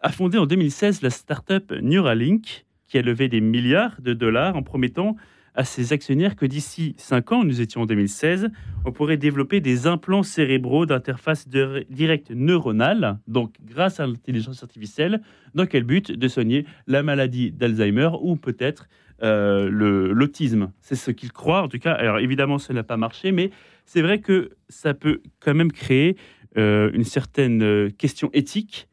a 0.00 0.10
fondé 0.10 0.38
en 0.38 0.46
2016 0.46 1.02
la 1.02 1.10
start-up 1.10 1.72
Neuralink, 1.82 2.64
qui 2.88 2.98
a 2.98 3.02
levé 3.02 3.28
des 3.28 3.40
milliards 3.40 4.00
de 4.00 4.14
dollars 4.14 4.56
en 4.56 4.62
promettant 4.62 5.16
à 5.60 5.64
ses 5.64 5.92
actionnaires 5.92 6.36
que 6.36 6.46
d'ici 6.46 6.94
5 6.96 7.32
ans, 7.32 7.44
nous 7.44 7.60
étions 7.60 7.82
en 7.82 7.86
2016, 7.86 8.48
on 8.86 8.92
pourrait 8.92 9.18
développer 9.18 9.60
des 9.60 9.86
implants 9.86 10.22
cérébraux 10.22 10.86
d'interface 10.86 11.46
directe 11.48 12.30
neuronale, 12.30 13.18
donc 13.28 13.56
grâce 13.62 14.00
à 14.00 14.06
l'intelligence 14.06 14.62
artificielle. 14.62 15.20
Dans 15.54 15.66
quel 15.66 15.84
but 15.84 16.12
De 16.12 16.28
soigner 16.28 16.64
la 16.86 17.02
maladie 17.02 17.52
d'Alzheimer 17.52 18.08
ou 18.22 18.36
peut-être 18.36 18.88
euh, 19.22 19.68
l'autisme. 20.14 20.72
C'est 20.80 20.94
ce 20.94 21.10
qu'il 21.10 21.30
croit 21.30 21.60
en 21.60 21.68
tout 21.68 21.78
cas. 21.78 21.92
Alors 21.92 22.20
évidemment, 22.20 22.56
ça 22.56 22.72
n'a 22.72 22.82
pas 22.82 22.96
marché, 22.96 23.30
mais 23.30 23.50
c'est 23.84 24.00
vrai 24.00 24.20
que 24.20 24.52
ça 24.70 24.94
peut 24.94 25.20
quand 25.40 25.52
même 25.52 25.72
créer 25.72 26.16
euh, 26.56 26.90
une 26.94 27.04
certaine 27.04 27.62
euh, 27.62 27.90
question 27.90 28.30
éthique 28.32 28.88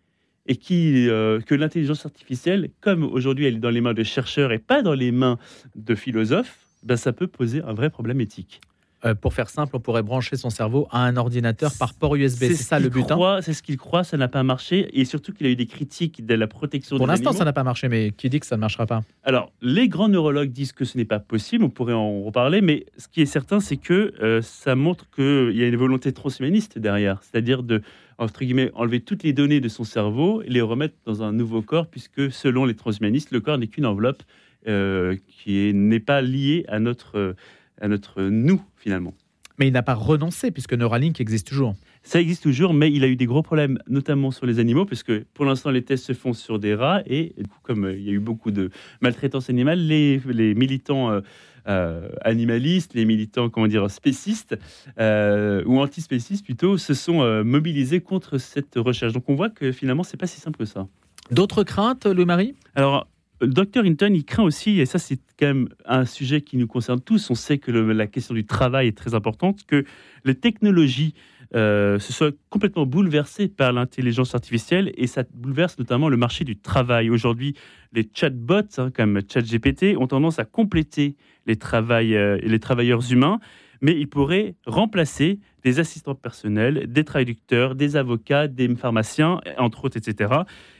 et 0.47 0.55
qui, 0.55 1.07
euh, 1.09 1.39
que 1.41 1.55
l'intelligence 1.55 2.05
artificielle, 2.05 2.69
comme 2.81 3.03
aujourd'hui 3.03 3.45
elle 3.45 3.55
est 3.55 3.59
dans 3.59 3.69
les 3.69 3.81
mains 3.81 3.93
de 3.93 4.03
chercheurs 4.03 4.51
et 4.51 4.59
pas 4.59 4.81
dans 4.81 4.93
les 4.93 5.11
mains 5.11 5.37
de 5.75 5.95
philosophes, 5.95 6.57
ben 6.83 6.97
ça 6.97 7.13
peut 7.13 7.27
poser 7.27 7.61
un 7.63 7.73
vrai 7.73 7.89
problème 7.89 8.21
éthique. 8.21 8.61
Euh, 9.05 9.13
pour 9.13 9.33
faire 9.33 9.49
simple, 9.49 9.75
on 9.75 9.79
pourrait 9.79 10.01
brancher 10.01 10.37
son 10.37 10.49
cerveau 10.49 10.87
à 10.89 11.03
un 11.03 11.17
ordinateur 11.17 11.71
par 11.77 11.93
port 11.93 12.15
USB. 12.15 12.39
C'est 12.39 12.55
ça 12.55 12.79
le 12.79 12.89
but. 12.89 13.05
Hein 13.11 13.39
c'est 13.41 13.53
ce 13.53 13.61
qu'il 13.61 13.77
croit, 13.77 14.03
ça 14.03 14.17
n'a 14.17 14.27
pas 14.27 14.41
marché. 14.41 14.89
Et 14.99 15.05
surtout 15.05 15.33
qu'il 15.33 15.45
a 15.45 15.49
eu 15.51 15.55
des 15.55 15.67
critiques 15.67 16.25
de 16.25 16.33
la 16.33 16.47
protection 16.47 16.97
Pour 16.97 17.05
l'instant, 17.05 17.31
ça 17.31 17.45
n'a 17.45 17.53
pas 17.53 17.63
marché, 17.63 17.89
mais 17.89 18.11
qui 18.11 18.29
dit 18.29 18.39
que 18.39 18.45
ça 18.47 18.55
ne 18.55 18.61
marchera 18.61 18.87
pas? 18.87 19.03
Alors, 19.23 19.51
les 19.61 19.87
grands 19.87 20.09
neurologues 20.09 20.51
disent 20.51 20.71
que 20.71 20.83
ce 20.83 20.97
n'est 20.97 21.05
pas 21.05 21.19
possible, 21.19 21.63
on 21.63 21.69
pourrait 21.69 21.93
en 21.93 22.23
reparler, 22.23 22.61
mais 22.61 22.87
ce 22.97 23.07
qui 23.07 23.21
est 23.21 23.27
certain, 23.27 23.59
c'est 23.59 23.77
que 23.77 24.13
euh, 24.21 24.41
ça 24.41 24.75
montre 24.75 25.05
qu'il 25.11 25.55
y 25.55 25.63
a 25.63 25.67
une 25.67 25.77
volonté 25.77 26.11
transhumaniste 26.11 26.79
derrière. 26.79 27.21
C'est-à-dire 27.21 27.61
de 27.61 27.83
entre 28.17 28.41
guillemets, 28.43 28.71
enlever 28.73 29.01
toutes 29.01 29.23
les 29.23 29.33
données 29.33 29.59
de 29.59 29.69
son 29.69 29.83
cerveau 29.83 30.41
et 30.41 30.49
les 30.49 30.61
remettre 30.61 30.95
dans 31.05 31.23
un 31.23 31.33
nouveau 31.33 31.61
corps, 31.61 31.87
puisque 31.87 32.31
selon 32.31 32.65
les 32.65 32.75
transhumanistes, 32.75 33.31
le 33.31 33.39
corps 33.39 33.57
n'est 33.57 33.67
qu'une 33.67 33.85
enveloppe 33.85 34.23
qui 34.63 35.73
n'est 35.73 35.99
pas 36.01 36.21
lié 36.21 36.65
à 36.67 36.79
notre, 36.79 37.35
à 37.79 37.87
notre 37.87 38.23
nous, 38.23 38.61
finalement. 38.75 39.13
Mais 39.57 39.67
il 39.67 39.73
n'a 39.73 39.83
pas 39.83 39.95
renoncé, 39.95 40.51
puisque 40.51 40.73
Neuralink 40.73 41.19
existe 41.19 41.47
toujours. 41.47 41.75
Ça 42.03 42.21
existe 42.21 42.43
toujours, 42.43 42.73
mais 42.73 42.91
il 42.91 43.03
a 43.03 43.07
eu 43.07 43.15
des 43.15 43.25
gros 43.25 43.41
problèmes, 43.41 43.79
notamment 43.87 44.31
sur 44.31 44.45
les 44.45 44.59
animaux, 44.59 44.85
puisque 44.85 45.23
pour 45.33 45.45
l'instant, 45.45 45.71
les 45.71 45.83
tests 45.83 46.05
se 46.05 46.13
font 46.13 46.33
sur 46.33 46.59
des 46.59 46.75
rats, 46.75 47.01
et 47.05 47.33
du 47.37 47.47
coup, 47.47 47.59
comme 47.63 47.91
il 47.91 48.03
y 48.03 48.09
a 48.09 48.13
eu 48.13 48.19
beaucoup 48.19 48.51
de 48.51 48.69
maltraitance 49.01 49.49
animale, 49.49 49.79
les, 49.79 50.21
les 50.27 50.53
militants 50.53 51.21
euh, 51.67 52.07
animalistes, 52.21 52.93
les 52.93 53.03
militants, 53.03 53.49
comment 53.49 53.67
dire, 53.67 53.91
spécistes, 53.91 54.57
euh, 54.99 55.63
ou 55.65 55.81
antispécistes 55.81 56.45
plutôt, 56.45 56.77
se 56.77 56.93
sont 56.93 57.21
euh, 57.21 57.43
mobilisés 57.43 57.99
contre 57.99 58.37
cette 58.37 58.75
recherche. 58.75 59.11
Donc 59.11 59.27
on 59.27 59.35
voit 59.35 59.49
que 59.49 59.73
finalement, 59.73 60.03
c'est 60.03 60.15
pas 60.15 60.27
si 60.27 60.39
simple 60.39 60.59
que 60.59 60.65
ça. 60.65 60.87
D'autres 61.29 61.63
craintes, 61.63 62.05
le 62.05 62.23
mari 62.23 62.55
Alors, 62.75 63.07
Dr 63.41 63.85
Hinton, 63.85 64.13
il 64.13 64.25
craint 64.25 64.43
aussi, 64.43 64.79
et 64.79 64.85
ça 64.85 64.99
c'est 64.99 65.19
quand 65.39 65.47
même 65.47 65.69
un 65.85 66.05
sujet 66.05 66.41
qui 66.41 66.57
nous 66.57 66.67
concerne 66.67 66.99
tous, 66.99 67.29
on 67.29 67.35
sait 67.35 67.57
que 67.57 67.71
la 67.71 68.07
question 68.07 68.33
du 68.33 68.45
travail 68.45 68.87
est 68.87 68.97
très 68.97 69.13
importante, 69.13 69.65
que 69.65 69.85
les 70.25 70.35
technologies 70.35 71.13
se 71.53 71.97
soient 71.99 72.31
complètement 72.49 72.85
bouleversées 72.85 73.47
par 73.47 73.71
l'intelligence 73.71 74.35
artificielle 74.35 74.91
et 74.97 75.07
ça 75.07 75.23
bouleverse 75.33 75.77
notamment 75.79 76.09
le 76.09 76.17
marché 76.17 76.43
du 76.43 76.57
travail. 76.57 77.09
Aujourd'hui, 77.09 77.55
les 77.93 78.09
chatbots, 78.13 78.77
hein, 78.77 78.91
comme 78.91 79.21
ChatGPT, 79.21 79.95
ont 79.97 80.07
tendance 80.07 80.39
à 80.39 80.45
compléter 80.45 81.15
les, 81.45 81.57
euh, 81.63 82.37
les 82.41 82.59
travailleurs 82.59 83.11
humains, 83.11 83.39
mais 83.81 83.99
ils 83.99 84.07
pourraient 84.07 84.55
remplacer 84.65 85.39
des 85.63 85.79
assistants 85.79 86.15
personnels, 86.15 86.91
des 86.91 87.03
traducteurs, 87.03 87.75
des 87.75 87.95
avocats, 87.95 88.47
des 88.47 88.73
pharmaciens, 88.75 89.41
entre 89.57 89.85
autres, 89.85 89.97
etc. 89.97 90.33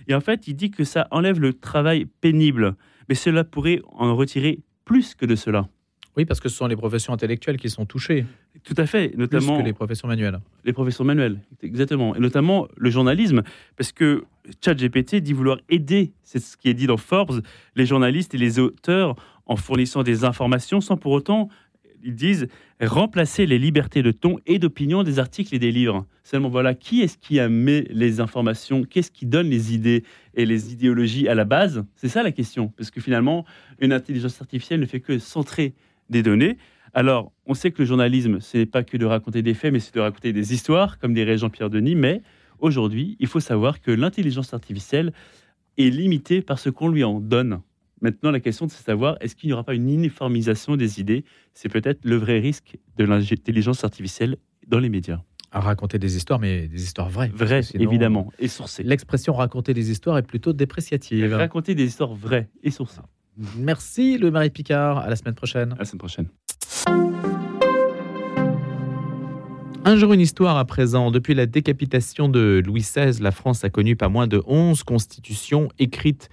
Et 0.08 0.16
en 0.16 0.22
fait, 0.22 0.48
il 0.48 0.56
dit 0.56 0.72
que 0.72 0.84
ça 0.84 1.08
enlève 1.12 1.40
le 1.40 1.54
travail 1.54 2.06
pénible, 2.22 2.76
mais 3.10 3.16
cela 3.16 3.44
pourrait 3.44 3.82
en 3.94 4.16
retirer 4.16 4.60
plus 4.86 5.16
que 5.16 5.26
de 5.26 5.36
cela. 5.36 5.68
Oui, 6.18 6.26
parce 6.26 6.40
que 6.40 6.50
ce 6.50 6.56
sont 6.56 6.66
les 6.66 6.76
professions 6.76 7.14
intellectuelles 7.14 7.58
qui 7.58 7.70
sont 7.70 7.86
touchées. 7.86 8.26
Tout 8.64 8.74
à 8.78 8.88
fait, 8.88 9.16
notamment 9.16 9.54
plus 9.54 9.64
que 9.64 9.68
les 9.68 9.74
professions 9.74 10.08
manuelles. 10.08 10.40
Les 10.66 10.74
professions 10.74 11.04
manuelles, 11.04 11.40
exactement, 11.62 12.16
et 12.16 12.20
notamment 12.20 12.68
le 12.76 12.90
journalisme, 12.90 13.44
parce 13.76 13.92
que 13.92 14.26
ChatGPT 14.66 15.18
dit 15.18 15.34
vouloir 15.34 15.60
aider, 15.70 16.14
c'est 16.24 16.40
ce 16.40 16.58
qui 16.58 16.70
est 16.70 16.74
dit 16.74 16.88
dans 16.88 16.98
Forbes, 16.98 17.44
les 17.76 17.86
journalistes 17.86 18.34
et 18.34 18.40
les 18.40 18.58
auteurs 18.58 19.16
en 19.46 19.56
fournissant 19.58 20.02
des 20.02 20.26
informations 20.26 20.82
sans 20.82 20.98
pour 20.98 21.12
autant, 21.12 21.50
ils 22.04 22.16
disent, 22.16 22.48
remplacer 22.82 23.46
les 23.46 23.60
libertés 23.60 24.04
de 24.04 24.12
ton 24.12 24.38
et 24.46 24.60
d'opinion 24.60 25.04
des 25.04 25.20
articles 25.20 25.54
et 25.54 25.60
des 25.60 25.72
livres. 25.72 26.06
Seulement 26.24 26.50
voilà, 26.50 26.74
qui 26.74 27.02
est-ce 27.02 27.18
qui 27.18 27.40
a 27.40 27.50
mis 27.50 27.84
les 27.90 28.20
informations? 28.20 28.84
Qu'est-ce 28.84 29.12
qui 29.12 29.26
donne 29.26 29.50
les 29.50 29.74
idées 29.74 30.04
et 30.36 30.46
les 30.46 30.74
idéologies 30.74 31.28
à 31.28 31.36
la 31.36 31.46
base? 31.46 31.86
C'est 31.96 32.10
ça 32.10 32.24
la 32.24 32.32
question, 32.32 32.70
parce 32.78 32.92
que 32.92 33.02
finalement, 33.02 33.46
une 33.80 33.94
intelligence 33.94 34.42
artificielle 34.42 34.80
ne 34.80 34.86
fait 34.86 35.00
que 35.00 35.20
centrer 35.20 35.74
des 36.10 36.24
données. 36.24 36.58
Alors, 36.94 37.32
on 37.46 37.54
sait 37.54 37.72
que 37.72 37.82
le 37.82 37.86
journalisme, 37.86 38.40
ce 38.40 38.58
n'est 38.58 38.66
pas 38.66 38.84
que 38.84 38.98
de 38.98 39.06
raconter 39.06 39.42
des 39.42 39.54
faits, 39.54 39.72
mais 39.74 39.80
c'est 39.80 39.94
de 39.94 40.00
raconter 40.00 40.34
des 40.34 40.54
histoires, 40.54 41.00
comme 41.00 41.14
dirait 41.14 41.38
Jean-Pierre 41.38 41.70
Denis, 41.70 41.96
mais 41.96 42.22
aujourd'hui, 42.60 43.18
il 43.20 43.28
faut 43.28 43.40
savoir 43.40 43.82
que 43.82 43.92
l'intelligence 43.92 44.54
artificielle 44.54 45.14
est 45.78 45.90
limitée 45.90 46.42
par 46.42 46.60
ce 46.60 46.70
qu'on 46.70 46.90
lui 46.90 47.04
en 47.04 47.20
donne. 47.20 47.62
Maintenant, 48.02 48.30
la 48.30 48.40
question, 48.40 48.68
c'est 48.68 48.80
de 48.80 48.84
savoir 48.84 49.18
est-ce 49.22 49.36
qu'il 49.36 49.48
n'y 49.48 49.54
aura 49.54 49.64
pas 49.64 49.74
une 49.74 49.90
uniformisation 49.90 50.76
des 50.76 51.00
idées? 51.00 51.26
C'est 51.54 51.70
peut-être 51.70 52.00
le 52.04 52.16
vrai 52.16 52.40
risque 52.40 52.78
de 52.98 53.06
l'intelligence 53.06 53.84
artificielle 53.84 54.38
dans 54.68 54.80
les 54.80 54.90
médias. 54.90 55.22
À 55.52 55.62
raconter 55.62 55.98
des 55.98 56.16
histoires, 56.16 56.40
mais 56.40 56.68
des 56.68 56.84
histoires 56.84 57.10
vraies. 57.10 57.32
Vraies, 57.34 57.62
évidemment, 57.74 58.32
et 58.38 58.48
sourcées. 58.48 58.84
L'expression 58.84 59.34
raconter 59.34 59.74
des 59.74 59.90
histoires 59.90 60.18
est 60.20 60.24
plutôt 60.24 60.54
dépréciative. 60.54 61.34
Raconter 61.34 61.74
des 61.74 61.86
histoires 61.86 62.14
vraies 62.14 62.50
et 62.62 62.70
sourcées. 62.70 63.02
Merci, 63.58 64.18
le 64.20 64.30
Marie 64.30 64.52
Picard. 64.52 65.00
À 65.00 65.10
la 65.10 65.16
semaine 65.16 65.36
prochaine. 65.36 65.72
À 65.74 65.80
la 65.80 65.86
semaine 65.86 66.00
prochaine. 66.00 66.28
Un 69.86 69.96
jour, 69.96 70.14
une 70.14 70.22
histoire 70.22 70.58
à 70.58 70.66
présent. 70.66 71.10
Depuis 71.12 71.34
la 71.34 71.46
décapitation 71.46 72.30
de 72.30 72.62
Louis 72.64 72.82
XVI, 72.82 73.22
la 73.22 73.32
France 73.32 73.64
a 73.64 73.70
connu 73.70 73.96
pas 73.96 74.10
moins 74.10 74.28
de 74.28 74.44
11 74.46 74.84
constitutions 74.84 75.70
écrites 75.80 76.30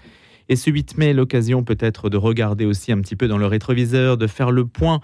et 0.49 0.57
ce 0.57 0.71
8 0.71 0.99
mai, 0.99 1.13
l'occasion 1.13 1.65
peut-être 1.65 2.11
de 2.11 2.17
regarder 2.17 2.67
aussi 2.67 2.93
un 2.93 3.01
petit 3.01 3.17
peu 3.17 3.29
dans 3.29 3.39
le 3.39 3.47
rétroviseur, 3.47 4.17
de 4.17 4.27
faire 4.27 4.51
le 4.51 4.67
point. 4.67 5.01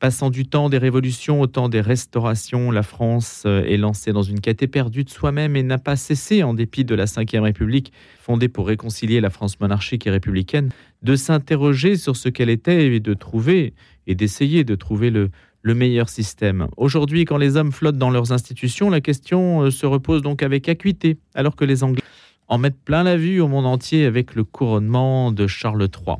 Passant 0.00 0.28
du 0.28 0.44
temps 0.44 0.68
des 0.68 0.76
révolutions 0.76 1.40
au 1.40 1.46
temps 1.46 1.70
des 1.70 1.80
restaurations, 1.80 2.70
la 2.70 2.82
France 2.82 3.44
euh, 3.46 3.64
est 3.64 3.78
lancée 3.78 4.12
dans 4.12 4.22
une 4.22 4.40
quête 4.40 4.62
éperdue 4.62 5.04
de 5.04 5.08
soi-même 5.08 5.56
et 5.56 5.62
n'a 5.62 5.78
pas 5.78 5.96
cessé, 5.96 6.42
en 6.42 6.52
dépit 6.52 6.84
de 6.84 6.94
la 6.94 7.04
Ve 7.04 7.40
République, 7.40 7.92
fondée 8.20 8.48
pour 8.48 8.66
réconcilier 8.66 9.22
la 9.22 9.30
France 9.30 9.58
monarchique 9.60 10.06
et 10.06 10.10
républicaine, 10.10 10.70
de 11.02 11.16
s'interroger 11.16 11.96
sur 11.96 12.16
ce 12.16 12.28
qu'elle 12.28 12.50
était 12.50 12.94
et 12.94 13.00
de 13.00 13.14
trouver 13.14 13.72
et 14.06 14.14
d'essayer 14.14 14.64
de 14.64 14.74
trouver 14.74 15.10
le, 15.10 15.30
le 15.62 15.74
meilleur 15.74 16.10
système. 16.10 16.68
Aujourd'hui, 16.76 17.24
quand 17.24 17.38
les 17.38 17.56
hommes 17.56 17.72
flottent 17.72 17.96
dans 17.96 18.10
leurs 18.10 18.32
institutions, 18.32 18.90
la 18.90 19.00
question 19.00 19.62
euh, 19.62 19.70
se 19.70 19.86
repose 19.86 20.20
donc 20.20 20.42
avec 20.42 20.68
acuité, 20.68 21.16
alors 21.34 21.56
que 21.56 21.64
les 21.64 21.82
Anglais 21.82 22.02
en 22.48 22.58
mettre 22.58 22.76
plein 22.78 23.02
la 23.02 23.16
vue 23.16 23.40
au 23.40 23.48
monde 23.48 23.66
entier 23.66 24.04
avec 24.04 24.34
le 24.34 24.44
couronnement 24.44 25.32
de 25.32 25.46
Charles 25.46 25.82
III. 25.82 26.16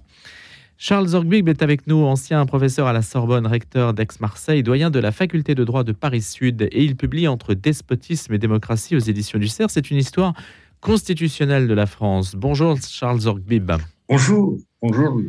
Charles 0.76 1.08
Zorgbib 1.08 1.48
est 1.48 1.62
avec 1.62 1.86
nous, 1.86 2.04
ancien 2.04 2.44
professeur 2.46 2.86
à 2.86 2.92
la 2.92 3.02
Sorbonne, 3.02 3.46
recteur 3.46 3.94
d'Aix-Marseille, 3.94 4.62
doyen 4.62 4.90
de 4.90 4.98
la 4.98 5.12
faculté 5.12 5.54
de 5.54 5.64
droit 5.64 5.84
de 5.84 5.92
Paris-Sud, 5.92 6.62
et 6.62 6.82
il 6.82 6.96
publie 6.96 7.28
Entre 7.28 7.54
despotisme 7.54 8.34
et 8.34 8.38
démocratie 8.38 8.96
aux 8.96 9.00
éditions 9.00 9.38
du 9.38 9.48
CERF. 9.48 9.70
C'est 9.70 9.90
une 9.90 9.98
histoire 9.98 10.34
constitutionnelle 10.80 11.68
de 11.68 11.74
la 11.74 11.86
France. 11.86 12.34
Bonjour 12.34 12.76
Charles 12.80 13.20
Zorgbib. 13.20 13.72
Bonjour, 14.08 14.58
bonjour 14.82 15.10
Louis 15.10 15.26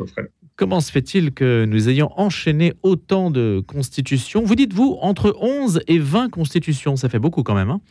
Comment 0.58 0.80
se 0.80 0.92
fait-il 0.92 1.32
que 1.34 1.66
nous 1.66 1.90
ayons 1.90 2.10
enchaîné 2.18 2.74
autant 2.82 3.30
de 3.30 3.64
constitutions? 3.66 4.44
Vous 4.44 4.56
dites-vous 4.56 4.98
entre 5.02 5.36
11 5.40 5.82
et 5.88 6.00
20 6.00 6.30
constitutions, 6.30 6.96
ça 6.96 7.08
fait 7.10 7.20
beaucoup 7.20 7.44
quand 7.44 7.56
même. 7.56 7.70
Hein 7.70 7.82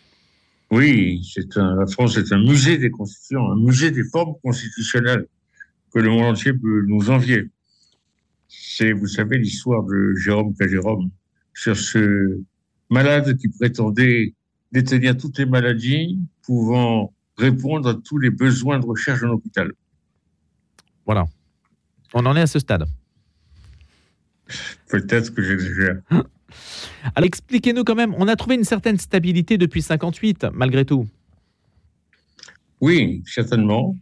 oui, 0.74 1.24
c'est 1.32 1.56
un, 1.56 1.76
la 1.76 1.86
France 1.86 2.16
est 2.16 2.32
un 2.32 2.42
musée 2.42 2.78
des 2.78 2.90
constitutions, 2.90 3.52
un 3.52 3.56
musée 3.56 3.92
des 3.92 4.02
formes 4.02 4.34
constitutionnelles 4.42 5.26
que 5.92 6.00
le 6.00 6.10
monde 6.10 6.24
entier 6.24 6.52
peut 6.52 6.82
nous 6.86 7.10
envier. 7.10 7.48
C'est, 8.48 8.92
vous 8.92 9.06
savez, 9.06 9.38
l'histoire 9.38 9.84
de 9.84 10.14
Jérôme 10.16 10.52
Jérôme 10.60 11.10
sur 11.54 11.76
ce 11.76 12.40
malade 12.90 13.36
qui 13.36 13.48
prétendait 13.48 14.34
détenir 14.72 15.16
toutes 15.16 15.38
les 15.38 15.46
maladies 15.46 16.18
pouvant 16.42 17.14
répondre 17.38 17.88
à 17.90 17.94
tous 17.94 18.18
les 18.18 18.30
besoins 18.30 18.80
de 18.80 18.86
recherche 18.86 19.20
d'un 19.20 19.30
hôpital. 19.30 19.70
Voilà. 21.06 21.26
On 22.14 22.26
en 22.26 22.34
est 22.34 22.40
à 22.42 22.46
ce 22.48 22.58
stade. 22.58 22.84
Peut-être 24.88 25.32
que 25.32 25.40
j'exagère. 25.40 26.00
Alors 27.14 27.26
expliquez-nous 27.26 27.84
quand 27.84 27.94
même, 27.94 28.14
on 28.18 28.28
a 28.28 28.36
trouvé 28.36 28.56
une 28.56 28.64
certaine 28.64 28.98
stabilité 28.98 29.58
depuis 29.58 29.82
58, 29.82 30.46
malgré 30.52 30.84
tout. 30.84 31.06
Oui, 32.80 33.22
certainement. 33.26 33.96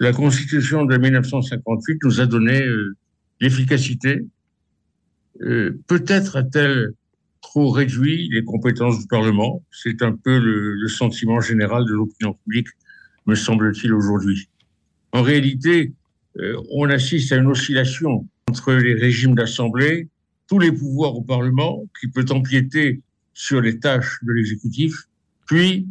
La 0.00 0.12
Constitution 0.12 0.84
de 0.84 0.96
1958 0.96 1.98
nous 2.04 2.20
a 2.20 2.26
donné 2.26 2.62
euh, 2.62 2.94
l'efficacité. 3.40 4.24
Euh, 5.40 5.78
peut-être 5.86 6.36
a-t-elle 6.36 6.92
trop 7.40 7.70
réduit 7.70 8.28
les 8.32 8.44
compétences 8.44 9.00
du 9.00 9.06
Parlement. 9.06 9.62
C'est 9.70 10.02
un 10.02 10.12
peu 10.12 10.38
le, 10.38 10.88
sentiment 10.88 11.40
général 11.40 11.84
de 11.84 11.94
l'opinion 11.94 12.34
publique, 12.44 12.68
me 13.26 13.34
semble-t-il, 13.34 13.92
aujourd'hui. 13.92 14.48
En 15.12 15.22
réalité, 15.22 15.92
euh, 16.38 16.60
on 16.70 16.88
assiste 16.90 17.32
à 17.32 17.36
une 17.36 17.46
oscillation 17.46 18.26
entre 18.48 18.72
les 18.72 18.94
régimes 18.94 19.34
d'assemblée 19.34 20.08
tous 20.48 20.58
les 20.58 20.72
pouvoirs 20.72 21.14
au 21.14 21.22
Parlement, 21.22 21.84
qui 22.00 22.08
peut 22.08 22.24
empiéter 22.30 23.00
sur 23.34 23.60
les 23.60 23.78
tâches 23.78 24.18
de 24.22 24.32
l'exécutif, 24.32 24.94
puis 25.46 25.86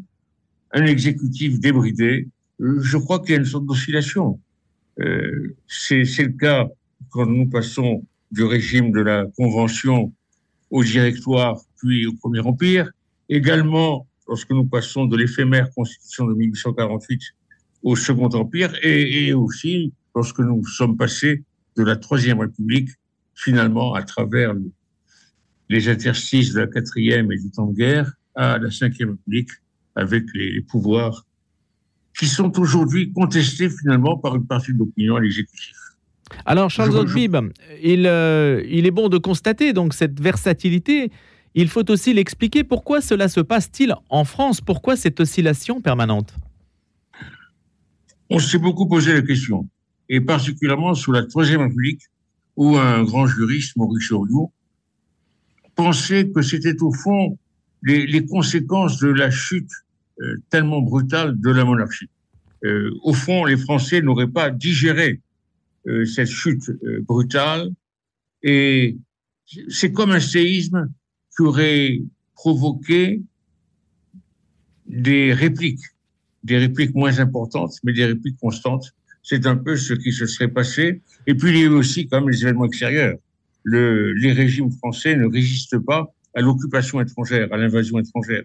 un 0.72 0.86
exécutif 0.86 1.60
débridé. 1.60 2.28
Euh, 2.60 2.80
je 2.82 2.98
crois 2.98 3.20
qu'il 3.20 3.32
y 3.32 3.34
a 3.36 3.38
une 3.38 3.46
sorte 3.46 3.66
d'oscillation. 3.66 4.40
Euh, 5.00 5.56
c'est 5.68 6.04
le 6.04 6.38
cas 6.38 6.68
quand 7.10 7.26
nous 7.26 7.48
passons 7.48 8.04
du 8.32 8.44
régime 8.44 8.92
de 8.92 9.00
la 9.00 9.26
Convention 9.38 10.12
au 10.70 10.84
directoire, 10.84 11.62
puis 11.78 12.08
au 12.08 12.14
Premier 12.14 12.42
Empire. 12.42 12.92
Également, 13.30 14.08
lorsque 14.28 14.50
nous 14.52 14.66
passons 14.66 15.06
de 15.06 15.16
l'éphémère 15.16 15.72
Constitution 15.72 16.26
de 16.26 16.34
1848 16.34 17.22
au 17.84 17.96
Second 17.96 18.30
Empire, 18.30 18.74
et, 18.84 19.28
et 19.28 19.34
aussi 19.34 19.94
lorsque 20.14 20.40
nous 20.40 20.66
sommes 20.66 20.98
passés 20.98 21.44
de 21.78 21.84
la 21.84 21.96
Troisième 21.96 22.40
République 22.40 22.90
finalement, 23.38 23.94
à 23.94 24.04
travers 24.04 24.54
les 25.70 25.90
interstices 25.90 26.54
de 26.54 26.62
la 26.62 26.68
quatrième 26.68 27.32
et 27.32 27.38
du 27.38 27.52
temps 27.52 27.68
de 27.68 27.76
guerre, 27.76 28.12
à 28.36 28.58
la 28.58 28.72
cinquième 28.72 29.12
République, 29.12 29.50
avec 29.96 30.26
les, 30.34 30.62
pouvoirs 30.62 31.26
qui 32.18 32.28
sont 32.28 32.60
aujourd'hui 32.60 33.12
contestés 33.14 33.70
finalement 33.70 34.18
par 34.18 34.36
une 34.36 34.46
partie 34.46 34.74
de 34.74 34.80
l'opinion 34.80 35.16
à 35.16 35.22
l'exécutif. 35.22 35.76
Alors, 36.46 36.70
Charles 36.70 36.96
Oldbib, 36.96 37.38
il, 37.82 38.06
euh, 38.06 38.64
il 38.68 38.86
est 38.86 38.92
bon 38.92 39.08
de 39.08 39.18
constater 39.18 39.72
donc 39.72 39.94
cette 39.94 40.20
versatilité. 40.20 41.12
Il 41.54 41.70
faut 41.70 41.90
aussi 41.90 42.14
l'expliquer. 42.14 42.64
Pourquoi 42.64 43.02
cela 43.02 43.30
se 43.30 43.40
passe-t-il 43.40 43.96
en 44.10 44.26
France? 44.26 44.62
Pourquoi 44.62 44.96
cette 44.96 45.20
oscillation 45.20 45.80
permanente? 45.82 46.36
On 48.30 48.40
s'est 48.40 48.58
beaucoup 48.58 48.88
posé 48.88 49.14
la 49.14 49.22
question. 49.22 49.70
et 50.10 50.22
particulièrement 50.22 50.94
sous 50.96 51.12
la 51.12 51.24
Troisième 51.24 51.62
République, 51.62 52.02
où 52.58 52.76
un 52.76 53.04
grand 53.04 53.28
juriste, 53.28 53.78
Maurice 53.78 54.12
Oriot, 54.12 54.52
pensait 55.76 56.28
que 56.30 56.42
c'était 56.42 56.82
au 56.82 56.92
fond 56.92 57.38
les, 57.84 58.26
conséquences 58.26 59.00
de 59.00 59.10
la 59.10 59.30
chute 59.30 59.72
euh, 60.20 60.38
tellement 60.50 60.82
brutale 60.82 61.40
de 61.40 61.52
la 61.52 61.64
monarchie. 61.64 62.10
Euh, 62.66 62.92
au 63.04 63.14
fond, 63.14 63.46
les 63.46 63.56
Français 63.56 64.02
n'auraient 64.02 64.28
pas 64.28 64.50
digéré 64.50 65.22
euh, 65.86 66.04
cette 66.06 66.30
chute 66.30 66.72
brutale 67.08 67.70
et 68.42 68.98
c'est 69.70 69.92
comme 69.92 70.12
un 70.12 70.20
séisme 70.20 70.92
qui 71.36 71.44
aurait 71.44 72.02
provoqué 72.36 73.22
des 74.88 75.34
répliques, 75.34 75.86
des 76.44 76.58
répliques 76.58 76.96
moins 76.96 77.20
importantes, 77.20 77.74
mais 77.84 77.94
des 77.94 78.06
répliques 78.06 78.38
constantes. 78.40 78.96
C'est 79.30 79.46
un 79.46 79.58
peu 79.58 79.76
ce 79.76 79.94
qui 79.94 80.14
se 80.14 80.26
serait 80.26 80.48
passé. 80.48 81.02
Et 81.28 81.36
puis 81.36 81.50
il 81.50 81.58
y 81.58 81.62
a 81.64 81.66
eu 81.66 81.74
aussi 81.82 82.08
comme 82.08 82.30
les 82.30 82.44
événements 82.44 82.64
extérieurs. 82.64 83.18
Le, 83.64 84.14
les 84.14 84.32
régimes 84.32 84.72
français 84.72 85.18
ne 85.18 85.26
résistent 85.26 85.80
pas 85.80 86.14
à 86.34 86.40
l'occupation 86.40 87.02
étrangère, 87.02 87.52
à 87.52 87.58
l'invasion 87.58 88.00
étrangère. 88.00 88.44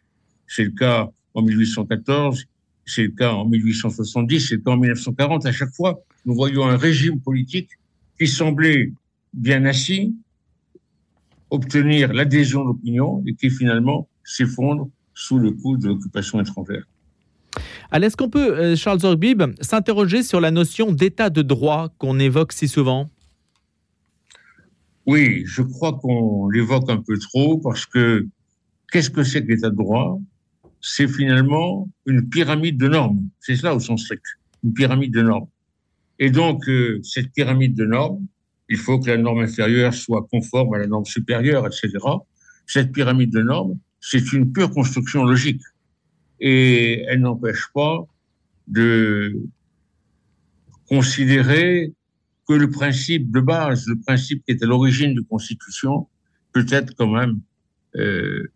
C'est 0.48 0.64
le 0.64 0.72
cas 0.72 1.08
en 1.34 1.42
1814, 1.42 2.46
c'est 2.84 3.04
le 3.04 3.10
cas 3.10 3.32
en 3.32 3.44
1870, 3.44 4.48
c'est 4.48 4.56
le 4.56 4.62
cas 4.62 4.72
en 4.72 4.76
1940. 4.76 5.46
À 5.46 5.52
chaque 5.52 5.72
fois, 5.72 6.00
nous 6.26 6.34
voyons 6.34 6.64
un 6.64 6.76
régime 6.76 7.20
politique 7.20 7.70
qui 8.18 8.26
semblait 8.26 8.92
bien 9.32 9.64
assis, 9.66 10.16
obtenir 11.50 12.12
l'adhésion 12.12 12.62
de 12.62 12.66
l'opinion 12.70 13.22
et 13.24 13.34
qui 13.34 13.50
finalement 13.50 14.08
s'effondre 14.24 14.90
sous 15.14 15.38
le 15.38 15.52
coup 15.52 15.76
de 15.76 15.86
l'occupation 15.86 16.40
étrangère. 16.40 16.82
Alors, 17.90 18.06
est-ce 18.06 18.16
qu'on 18.16 18.30
peut, 18.30 18.56
euh, 18.56 18.76
Charles 18.76 19.00
Zorbib, 19.00 19.42
s'interroger 19.60 20.22
sur 20.22 20.40
la 20.40 20.50
notion 20.50 20.92
d'état 20.92 21.30
de 21.30 21.42
droit 21.42 21.90
qu'on 21.98 22.18
évoque 22.18 22.52
si 22.52 22.68
souvent? 22.68 23.10
Oui, 25.06 25.42
je 25.46 25.62
crois 25.62 25.94
qu'on 25.94 26.48
l'évoque 26.48 26.88
un 26.88 27.02
peu 27.02 27.18
trop 27.18 27.58
parce 27.58 27.86
que 27.86 28.26
qu'est-ce 28.92 29.10
que 29.10 29.24
c'est 29.24 29.44
que 29.44 29.48
l'état 29.48 29.70
de 29.70 29.76
droit? 29.76 30.18
C'est 30.80 31.08
finalement 31.08 31.88
une 32.06 32.28
pyramide 32.28 32.78
de 32.78 32.88
normes. 32.88 33.22
C'est 33.40 33.56
cela 33.56 33.74
au 33.74 33.80
sens 33.80 34.02
strict, 34.02 34.24
une 34.64 34.72
pyramide 34.72 35.12
de 35.12 35.22
normes. 35.22 35.48
Et 36.18 36.30
donc, 36.30 36.68
euh, 36.68 37.00
cette 37.02 37.32
pyramide 37.32 37.74
de 37.74 37.84
normes, 37.84 38.24
il 38.68 38.76
faut 38.78 38.98
que 38.98 39.10
la 39.10 39.16
norme 39.16 39.40
inférieure 39.40 39.92
soit 39.92 40.26
conforme 40.30 40.74
à 40.74 40.78
la 40.78 40.86
norme 40.86 41.04
supérieure, 41.04 41.66
etc. 41.66 41.98
Cette 42.66 42.92
pyramide 42.92 43.30
de 43.30 43.42
normes, 43.42 43.76
c'est 44.00 44.32
une 44.32 44.52
pure 44.52 44.70
construction 44.70 45.24
logique. 45.24 45.60
Et 46.44 47.04
elle 47.06 47.20
n'empêche 47.20 47.68
pas 47.72 48.04
de 48.66 49.42
considérer 50.88 51.94
que 52.48 52.54
le 52.54 52.68
principe 52.68 53.30
de 53.30 53.40
base, 53.40 53.86
le 53.86 53.98
principe 54.00 54.44
qui 54.44 54.50
est 54.52 54.62
à 54.62 54.66
l'origine 54.66 55.14
de 55.14 55.20
Constitution, 55.20 56.08
peut 56.52 56.66
être 56.68 56.94
quand 56.96 57.06
même 57.06 57.40
euh, 57.96 58.50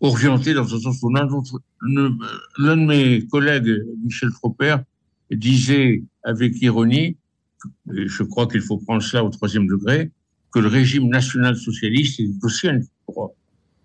orienté 0.00 0.52
dans 0.52 0.74
un 0.74 0.78
sens 0.78 1.02
ou 1.02 1.10
l'un 1.10 1.26
de 1.26 2.86
mes 2.86 3.26
collègues, 3.28 3.82
Michel 4.04 4.30
Tropper, 4.32 4.76
disait 5.30 6.04
avec 6.22 6.60
ironie, 6.60 7.16
et 7.94 8.06
je 8.06 8.22
crois 8.22 8.46
qu'il 8.46 8.60
faut 8.60 8.76
prendre 8.76 9.02
cela 9.02 9.24
au 9.24 9.30
troisième 9.30 9.66
degré, 9.66 10.10
que 10.52 10.58
le 10.58 10.68
régime 10.68 11.08
national 11.08 11.56
socialiste 11.56 12.20
est 12.20 12.30
aussi 12.42 12.68
un 12.68 12.80
droit. 13.08 13.34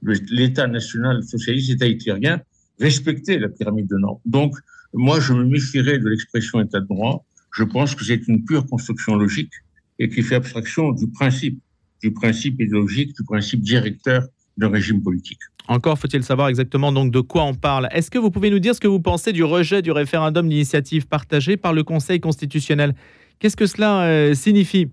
l'État 0.02 0.68
national 0.68 1.24
socialiste, 1.24 1.72
État 1.72 1.88
hitlérien, 1.88 2.42
respectait 2.82 3.38
la 3.38 3.50
pyramide 3.50 3.88
de 3.88 3.98
normes. 3.98 4.20
Donc, 4.26 4.56
moi, 4.94 5.20
je 5.20 5.34
me 5.34 5.46
méfierais 5.46 6.00
de 6.00 6.10
l'expression 6.10 6.60
État 6.62 6.80
de 6.80 6.88
droit. 6.88 7.26
Je 7.54 7.64
pense 7.64 7.96
que 7.96 8.04
c'est 8.04 8.28
une 8.28 8.44
pure 8.44 8.66
construction 8.66 9.16
logique 9.16 9.54
et 10.00 10.10
qui 10.10 10.22
fait 10.22 10.36
abstraction 10.36 10.92
du 10.92 11.08
principe, 11.10 11.60
du 12.02 12.12
principe 12.12 12.60
idéologique, 12.60 13.16
du 13.16 13.24
principe 13.24 13.62
directeur 13.62 14.24
d'un 14.58 14.70
régime 14.70 15.02
politique. 15.02 15.40
Encore 15.68 15.98
faut-il 15.98 16.24
savoir 16.24 16.50
exactement 16.50 16.92
donc 16.92 17.12
de 17.12 17.20
quoi 17.20 17.44
on 17.44 17.54
parle. 17.54 17.88
Est-ce 17.92 18.10
que 18.10 18.18
vous 18.18 18.32
pouvez 18.32 18.50
nous 18.50 18.60
dire 18.60 18.76
ce 18.76 18.80
que 18.80 18.88
vous 18.88 19.00
pensez 19.00 19.32
du 19.32 19.44
rejet 19.44 19.82
du 19.82 19.92
référendum 19.92 20.50
d'initiative 20.50 21.08
partagée 21.08 21.56
par 21.56 21.74
le 21.74 21.84
Conseil 21.84 22.20
constitutionnel? 22.20 22.96
Qu'est-ce 23.40 23.56
que 23.56 23.68
cela 23.68 24.04
euh, 24.04 24.34
signifie? 24.34 24.90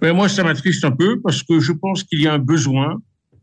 Mais 0.00 0.12
Moi, 0.12 0.28
ça 0.28 0.42
m'attriste 0.42 0.84
un 0.84 0.92
peu 0.92 1.20
parce 1.20 1.42
que 1.42 1.60
je 1.60 1.72
pense 1.72 2.02
qu'il 2.04 2.22
y 2.22 2.26
a 2.26 2.32
un 2.32 2.38
besoin 2.38 3.00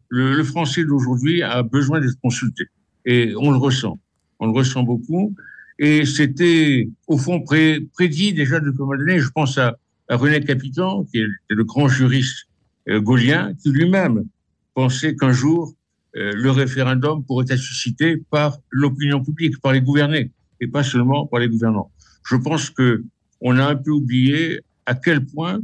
le, 0.10 0.36
le 0.36 0.44
français 0.44 0.84
d'aujourd'hui 0.84 1.42
a 1.44 1.64
besoin 1.64 2.00
d'être 2.00 2.20
consulté. 2.22 2.66
Et 3.06 3.34
on 3.38 3.52
le 3.52 3.58
ressent. 3.58 4.00
On 4.40 4.48
le 4.48 4.52
ressent 4.52 4.84
beaucoup. 4.84 5.36
Et 5.78 6.06
c'était, 6.06 6.90
au 7.08 7.18
fond, 7.18 7.42
pré, 7.42 7.82
prédit 7.94 8.34
déjà 8.34 8.60
depuis 8.60 8.84
d'années. 8.98 9.20
Je 9.20 9.30
pense 9.30 9.58
à, 9.58 9.78
à, 10.08 10.16
René 10.16 10.42
Capitan, 10.42 11.04
qui 11.06 11.20
est 11.20 11.28
le 11.50 11.64
grand 11.64 11.88
juriste 11.88 12.48
euh, 12.90 13.02
gaulien, 13.02 13.54
qui 13.62 13.70
lui-même 13.70 14.26
pensait 14.74 15.16
qu'un 15.16 15.32
jour, 15.32 15.74
euh, 16.16 16.32
le 16.34 16.52
référendum 16.52 17.24
pourrait 17.26 17.46
être 17.50 17.60
suscité 17.60 18.18
par 18.30 18.58
l'opinion 18.70 19.24
publique, 19.24 19.60
par 19.62 19.74
les 19.74 19.82
gouvernés, 19.82 20.32
et 20.62 20.68
pas 20.68 20.84
seulement 20.84 21.28
par 21.28 21.40
les 21.40 21.50
gouvernants. 21.50 21.92
Je 22.24 22.36
pense 22.36 22.70
que 22.70 23.04
on 23.42 23.58
a 23.58 23.66
un 23.66 23.76
peu 23.76 23.92
oublié 23.92 24.62
à 24.86 24.96
quel 24.96 25.26
point 25.26 25.60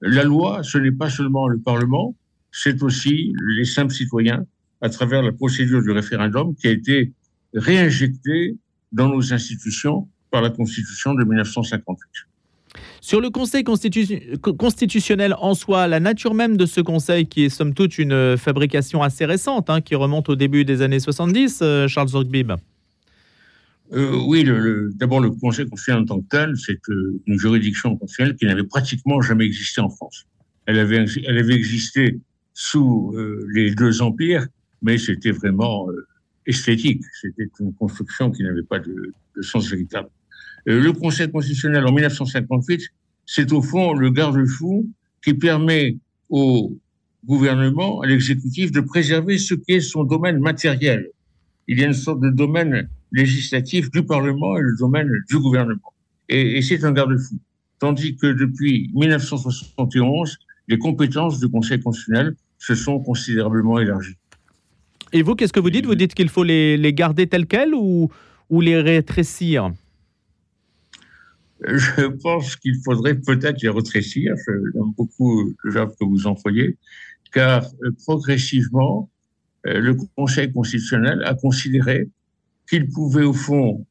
la 0.00 0.24
loi, 0.24 0.62
ce 0.62 0.78
n'est 0.78 0.92
pas 0.92 1.08
seulement 1.08 1.48
le 1.48 1.58
Parlement, 1.58 2.14
c'est 2.50 2.82
aussi 2.82 3.32
les 3.56 3.64
simples 3.64 3.92
citoyens 3.92 4.44
à 4.80 4.88
travers 4.88 5.22
la 5.22 5.32
procédure 5.32 5.82
du 5.82 5.90
référendum 5.90 6.54
qui 6.54 6.68
a 6.68 6.70
été 6.70 7.12
réinjectée 7.54 8.56
dans 8.92 9.08
nos 9.08 9.32
institutions 9.32 10.08
par 10.30 10.42
la 10.42 10.50
Constitution 10.50 11.14
de 11.14 11.24
1958. 11.24 12.00
Sur 13.00 13.20
le 13.20 13.30
Conseil 13.30 13.64
constitu 13.64 14.36
constitutionnel 14.58 15.34
en 15.38 15.54
soi, 15.54 15.86
la 15.86 16.00
nature 16.00 16.34
même 16.34 16.56
de 16.56 16.66
ce 16.66 16.80
Conseil, 16.80 17.26
qui 17.26 17.44
est 17.44 17.48
somme 17.48 17.72
toute 17.72 17.98
une 17.98 18.36
fabrication 18.36 19.02
assez 19.02 19.24
récente, 19.24 19.70
hein, 19.70 19.80
qui 19.80 19.94
remonte 19.94 20.28
au 20.28 20.36
début 20.36 20.64
des 20.64 20.82
années 20.82 21.00
70, 21.00 21.60
euh, 21.62 21.88
Charles 21.88 22.08
Zorgbib 22.08 22.52
euh, 23.92 24.20
Oui, 24.26 24.44
d'abord 24.94 25.20
le 25.20 25.30
Conseil 25.30 25.66
constitutionnel 25.66 26.02
en 26.02 26.06
tant 26.06 26.20
que 26.20 26.28
tel, 26.28 26.56
c'est 26.56 26.80
euh, 26.90 27.20
une 27.26 27.38
juridiction 27.38 27.96
constitutionnelle 27.96 28.36
qui 28.36 28.46
n'avait 28.46 28.64
pratiquement 28.64 29.20
jamais 29.22 29.46
existé 29.46 29.80
en 29.80 29.88
France. 29.88 30.26
Elle 30.66 30.78
avait, 30.78 31.04
elle 31.24 31.38
avait 31.38 31.54
existé 31.54 32.18
sous 32.52 33.12
euh, 33.14 33.46
les 33.52 33.74
deux 33.74 34.02
empires, 34.02 34.46
mais 34.86 34.98
c'était 34.98 35.32
vraiment 35.32 35.90
euh, 35.90 36.06
esthétique. 36.46 37.02
C'était 37.20 37.50
une 37.58 37.74
construction 37.74 38.30
qui 38.30 38.44
n'avait 38.44 38.62
pas 38.62 38.78
de, 38.78 39.12
sens 39.40 39.68
véritable. 39.68 40.08
Euh, 40.68 40.80
le 40.80 40.92
Conseil 40.92 41.28
constitutionnel 41.28 41.84
en 41.84 41.92
1958, 41.92 42.82
c'est 43.26 43.52
au 43.52 43.62
fond 43.62 43.94
le 43.94 44.10
garde-fou 44.10 44.88
qui 45.24 45.34
permet 45.34 45.96
au 46.30 46.78
gouvernement, 47.24 48.00
à 48.02 48.06
l'exécutif, 48.06 48.70
de 48.70 48.80
préserver 48.80 49.38
ce 49.38 49.54
qui 49.54 49.72
est 49.72 49.80
son 49.80 50.04
domaine 50.04 50.38
matériel. 50.38 51.10
Il 51.66 51.80
y 51.80 51.82
a 51.82 51.88
une 51.88 52.00
sorte 52.06 52.20
de 52.20 52.30
domaine 52.30 52.88
législatif 53.10 53.90
du 53.90 54.04
Parlement 54.04 54.56
et 54.56 54.62
le 54.62 54.76
domaine 54.78 55.10
du 55.28 55.38
gouvernement. 55.40 55.92
Et 56.28 56.62
c'est 56.62 56.84
un 56.84 56.92
garde-fou. 56.92 57.40
Tandis 57.80 58.16
que 58.16 58.28
depuis 58.28 58.90
1971, 58.94 60.38
les 60.68 60.78
compétences 60.78 61.40
du 61.40 61.48
Conseil 61.48 61.80
constitutionnel 61.80 62.36
se 62.58 62.76
sont 62.76 63.00
considérablement 63.00 63.80
élargies. 63.80 64.16
Et 65.16 65.22
vous, 65.22 65.34
qu'est-ce 65.34 65.52
que 65.54 65.60
vous 65.60 65.70
dites? 65.70 65.86
Vous 65.86 65.94
dites 65.94 66.12
qu'il 66.12 66.28
faut 66.28 66.44
les, 66.44 66.92
garder 66.92 67.26
telles 67.26 67.46
quelles 67.46 67.74
ou, 67.74 68.10
ou 68.50 68.60
les 68.60 68.78
rétrécir? 68.78 69.72
Je 71.64 72.02
pense 72.22 72.54
qu'il 72.56 72.74
faudrait 72.84 73.14
peut-être 73.14 73.62
les 73.62 73.70
rétrécir. 73.70 74.34
J'aime 74.46 74.92
beaucoup 74.94 75.54
le 75.62 75.72
verbe 75.72 75.94
que 75.98 76.04
vous 76.04 76.26
employez, 76.26 76.76
car 77.32 77.64
euh, 77.82 77.92
progressivement, 78.04 79.08
euh, 79.66 79.80
le 79.80 79.96
Conseil 80.16 80.52
constitutionnel 80.52 81.22
a 81.24 81.32
considéré 81.34 82.10
qu'il 82.68 82.90
pouvait 82.90 83.24
au 83.24 83.32
fond 83.32 83.86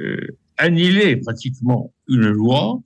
euh, 0.00 0.16
annihiler 0.56 1.16
pratiquement 1.16 1.92
une 2.08 2.30
loi, 2.30 2.80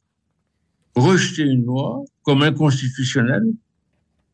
rejeter 0.96 1.42
une 1.42 1.64
loi 1.64 2.02
comme 2.24 2.42
inconstitutionnelle 2.42 3.46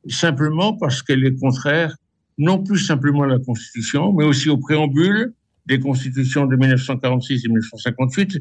simplement 0.08 0.72
parce 0.78 1.02
qu'elle 1.02 1.26
est 1.26 1.38
contraire 1.38 1.94
non 2.38 2.62
plus 2.62 2.78
simplement 2.78 3.22
à 3.22 3.26
la 3.26 3.38
Constitution, 3.38 4.12
mais 4.12 4.24
aussi 4.24 4.48
au 4.50 4.56
préambule 4.56 5.32
des 5.66 5.78
constitutions 5.78 6.46
de 6.46 6.56
1946 6.56 7.44
et 7.44 7.48
1958, 7.48 8.40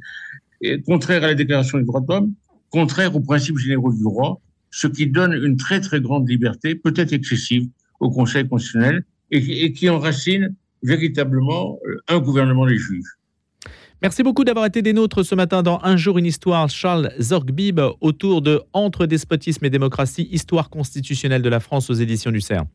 et 0.62 0.82
contraire 0.82 1.24
à 1.24 1.28
la 1.28 1.36
Déclaration 1.36 1.78
des 1.78 1.86
droits 1.86 2.02
de 2.02 2.08
l'homme, 2.10 2.34
contraire 2.70 3.16
aux 3.16 3.22
principes 3.22 3.58
généraux 3.58 3.94
du 3.94 4.04
droit, 4.04 4.42
ce 4.72 4.88
qui 4.88 5.08
donne 5.08 5.34
une 5.34 5.56
très 5.56 5.80
très 5.80 6.02
grande 6.02 6.28
liberté, 6.28 6.76
peut-être 6.76 7.14
excessive, 7.14 7.68
au 8.00 8.10
Conseil 8.10 8.48
constitutionnel 8.48 9.04
et, 9.32 9.66
et 9.66 9.74
qui 9.74 9.90
enracine 9.90 10.56
véritablement 10.82 11.80
euh, 11.88 12.02
un 12.08 12.20
gouvernement 12.20 12.66
des 12.66 12.78
juges. 12.78 13.18
Merci 14.02 14.22
beaucoup 14.22 14.44
d'avoir 14.44 14.66
été 14.66 14.82
des 14.82 14.92
nôtres 14.92 15.24
ce 15.24 15.34
matin 15.34 15.64
dans 15.64 15.80
Un 15.82 15.96
jour 15.96 16.18
une 16.18 16.26
histoire, 16.26 16.70
Charles 16.70 17.14
Zorgbib, 17.22 17.80
autour 18.02 18.42
de 18.42 18.62
Entre 18.74 19.06
despotisme 19.06 19.64
et 19.64 19.70
démocratie, 19.70 20.28
histoire 20.30 20.70
constitutionnelle 20.70 21.42
de 21.42 21.48
la 21.48 21.62
France 21.62 21.90
aux 21.90 21.94
éditions 21.94 22.32
du 22.32 22.42
CERF. 22.42 22.68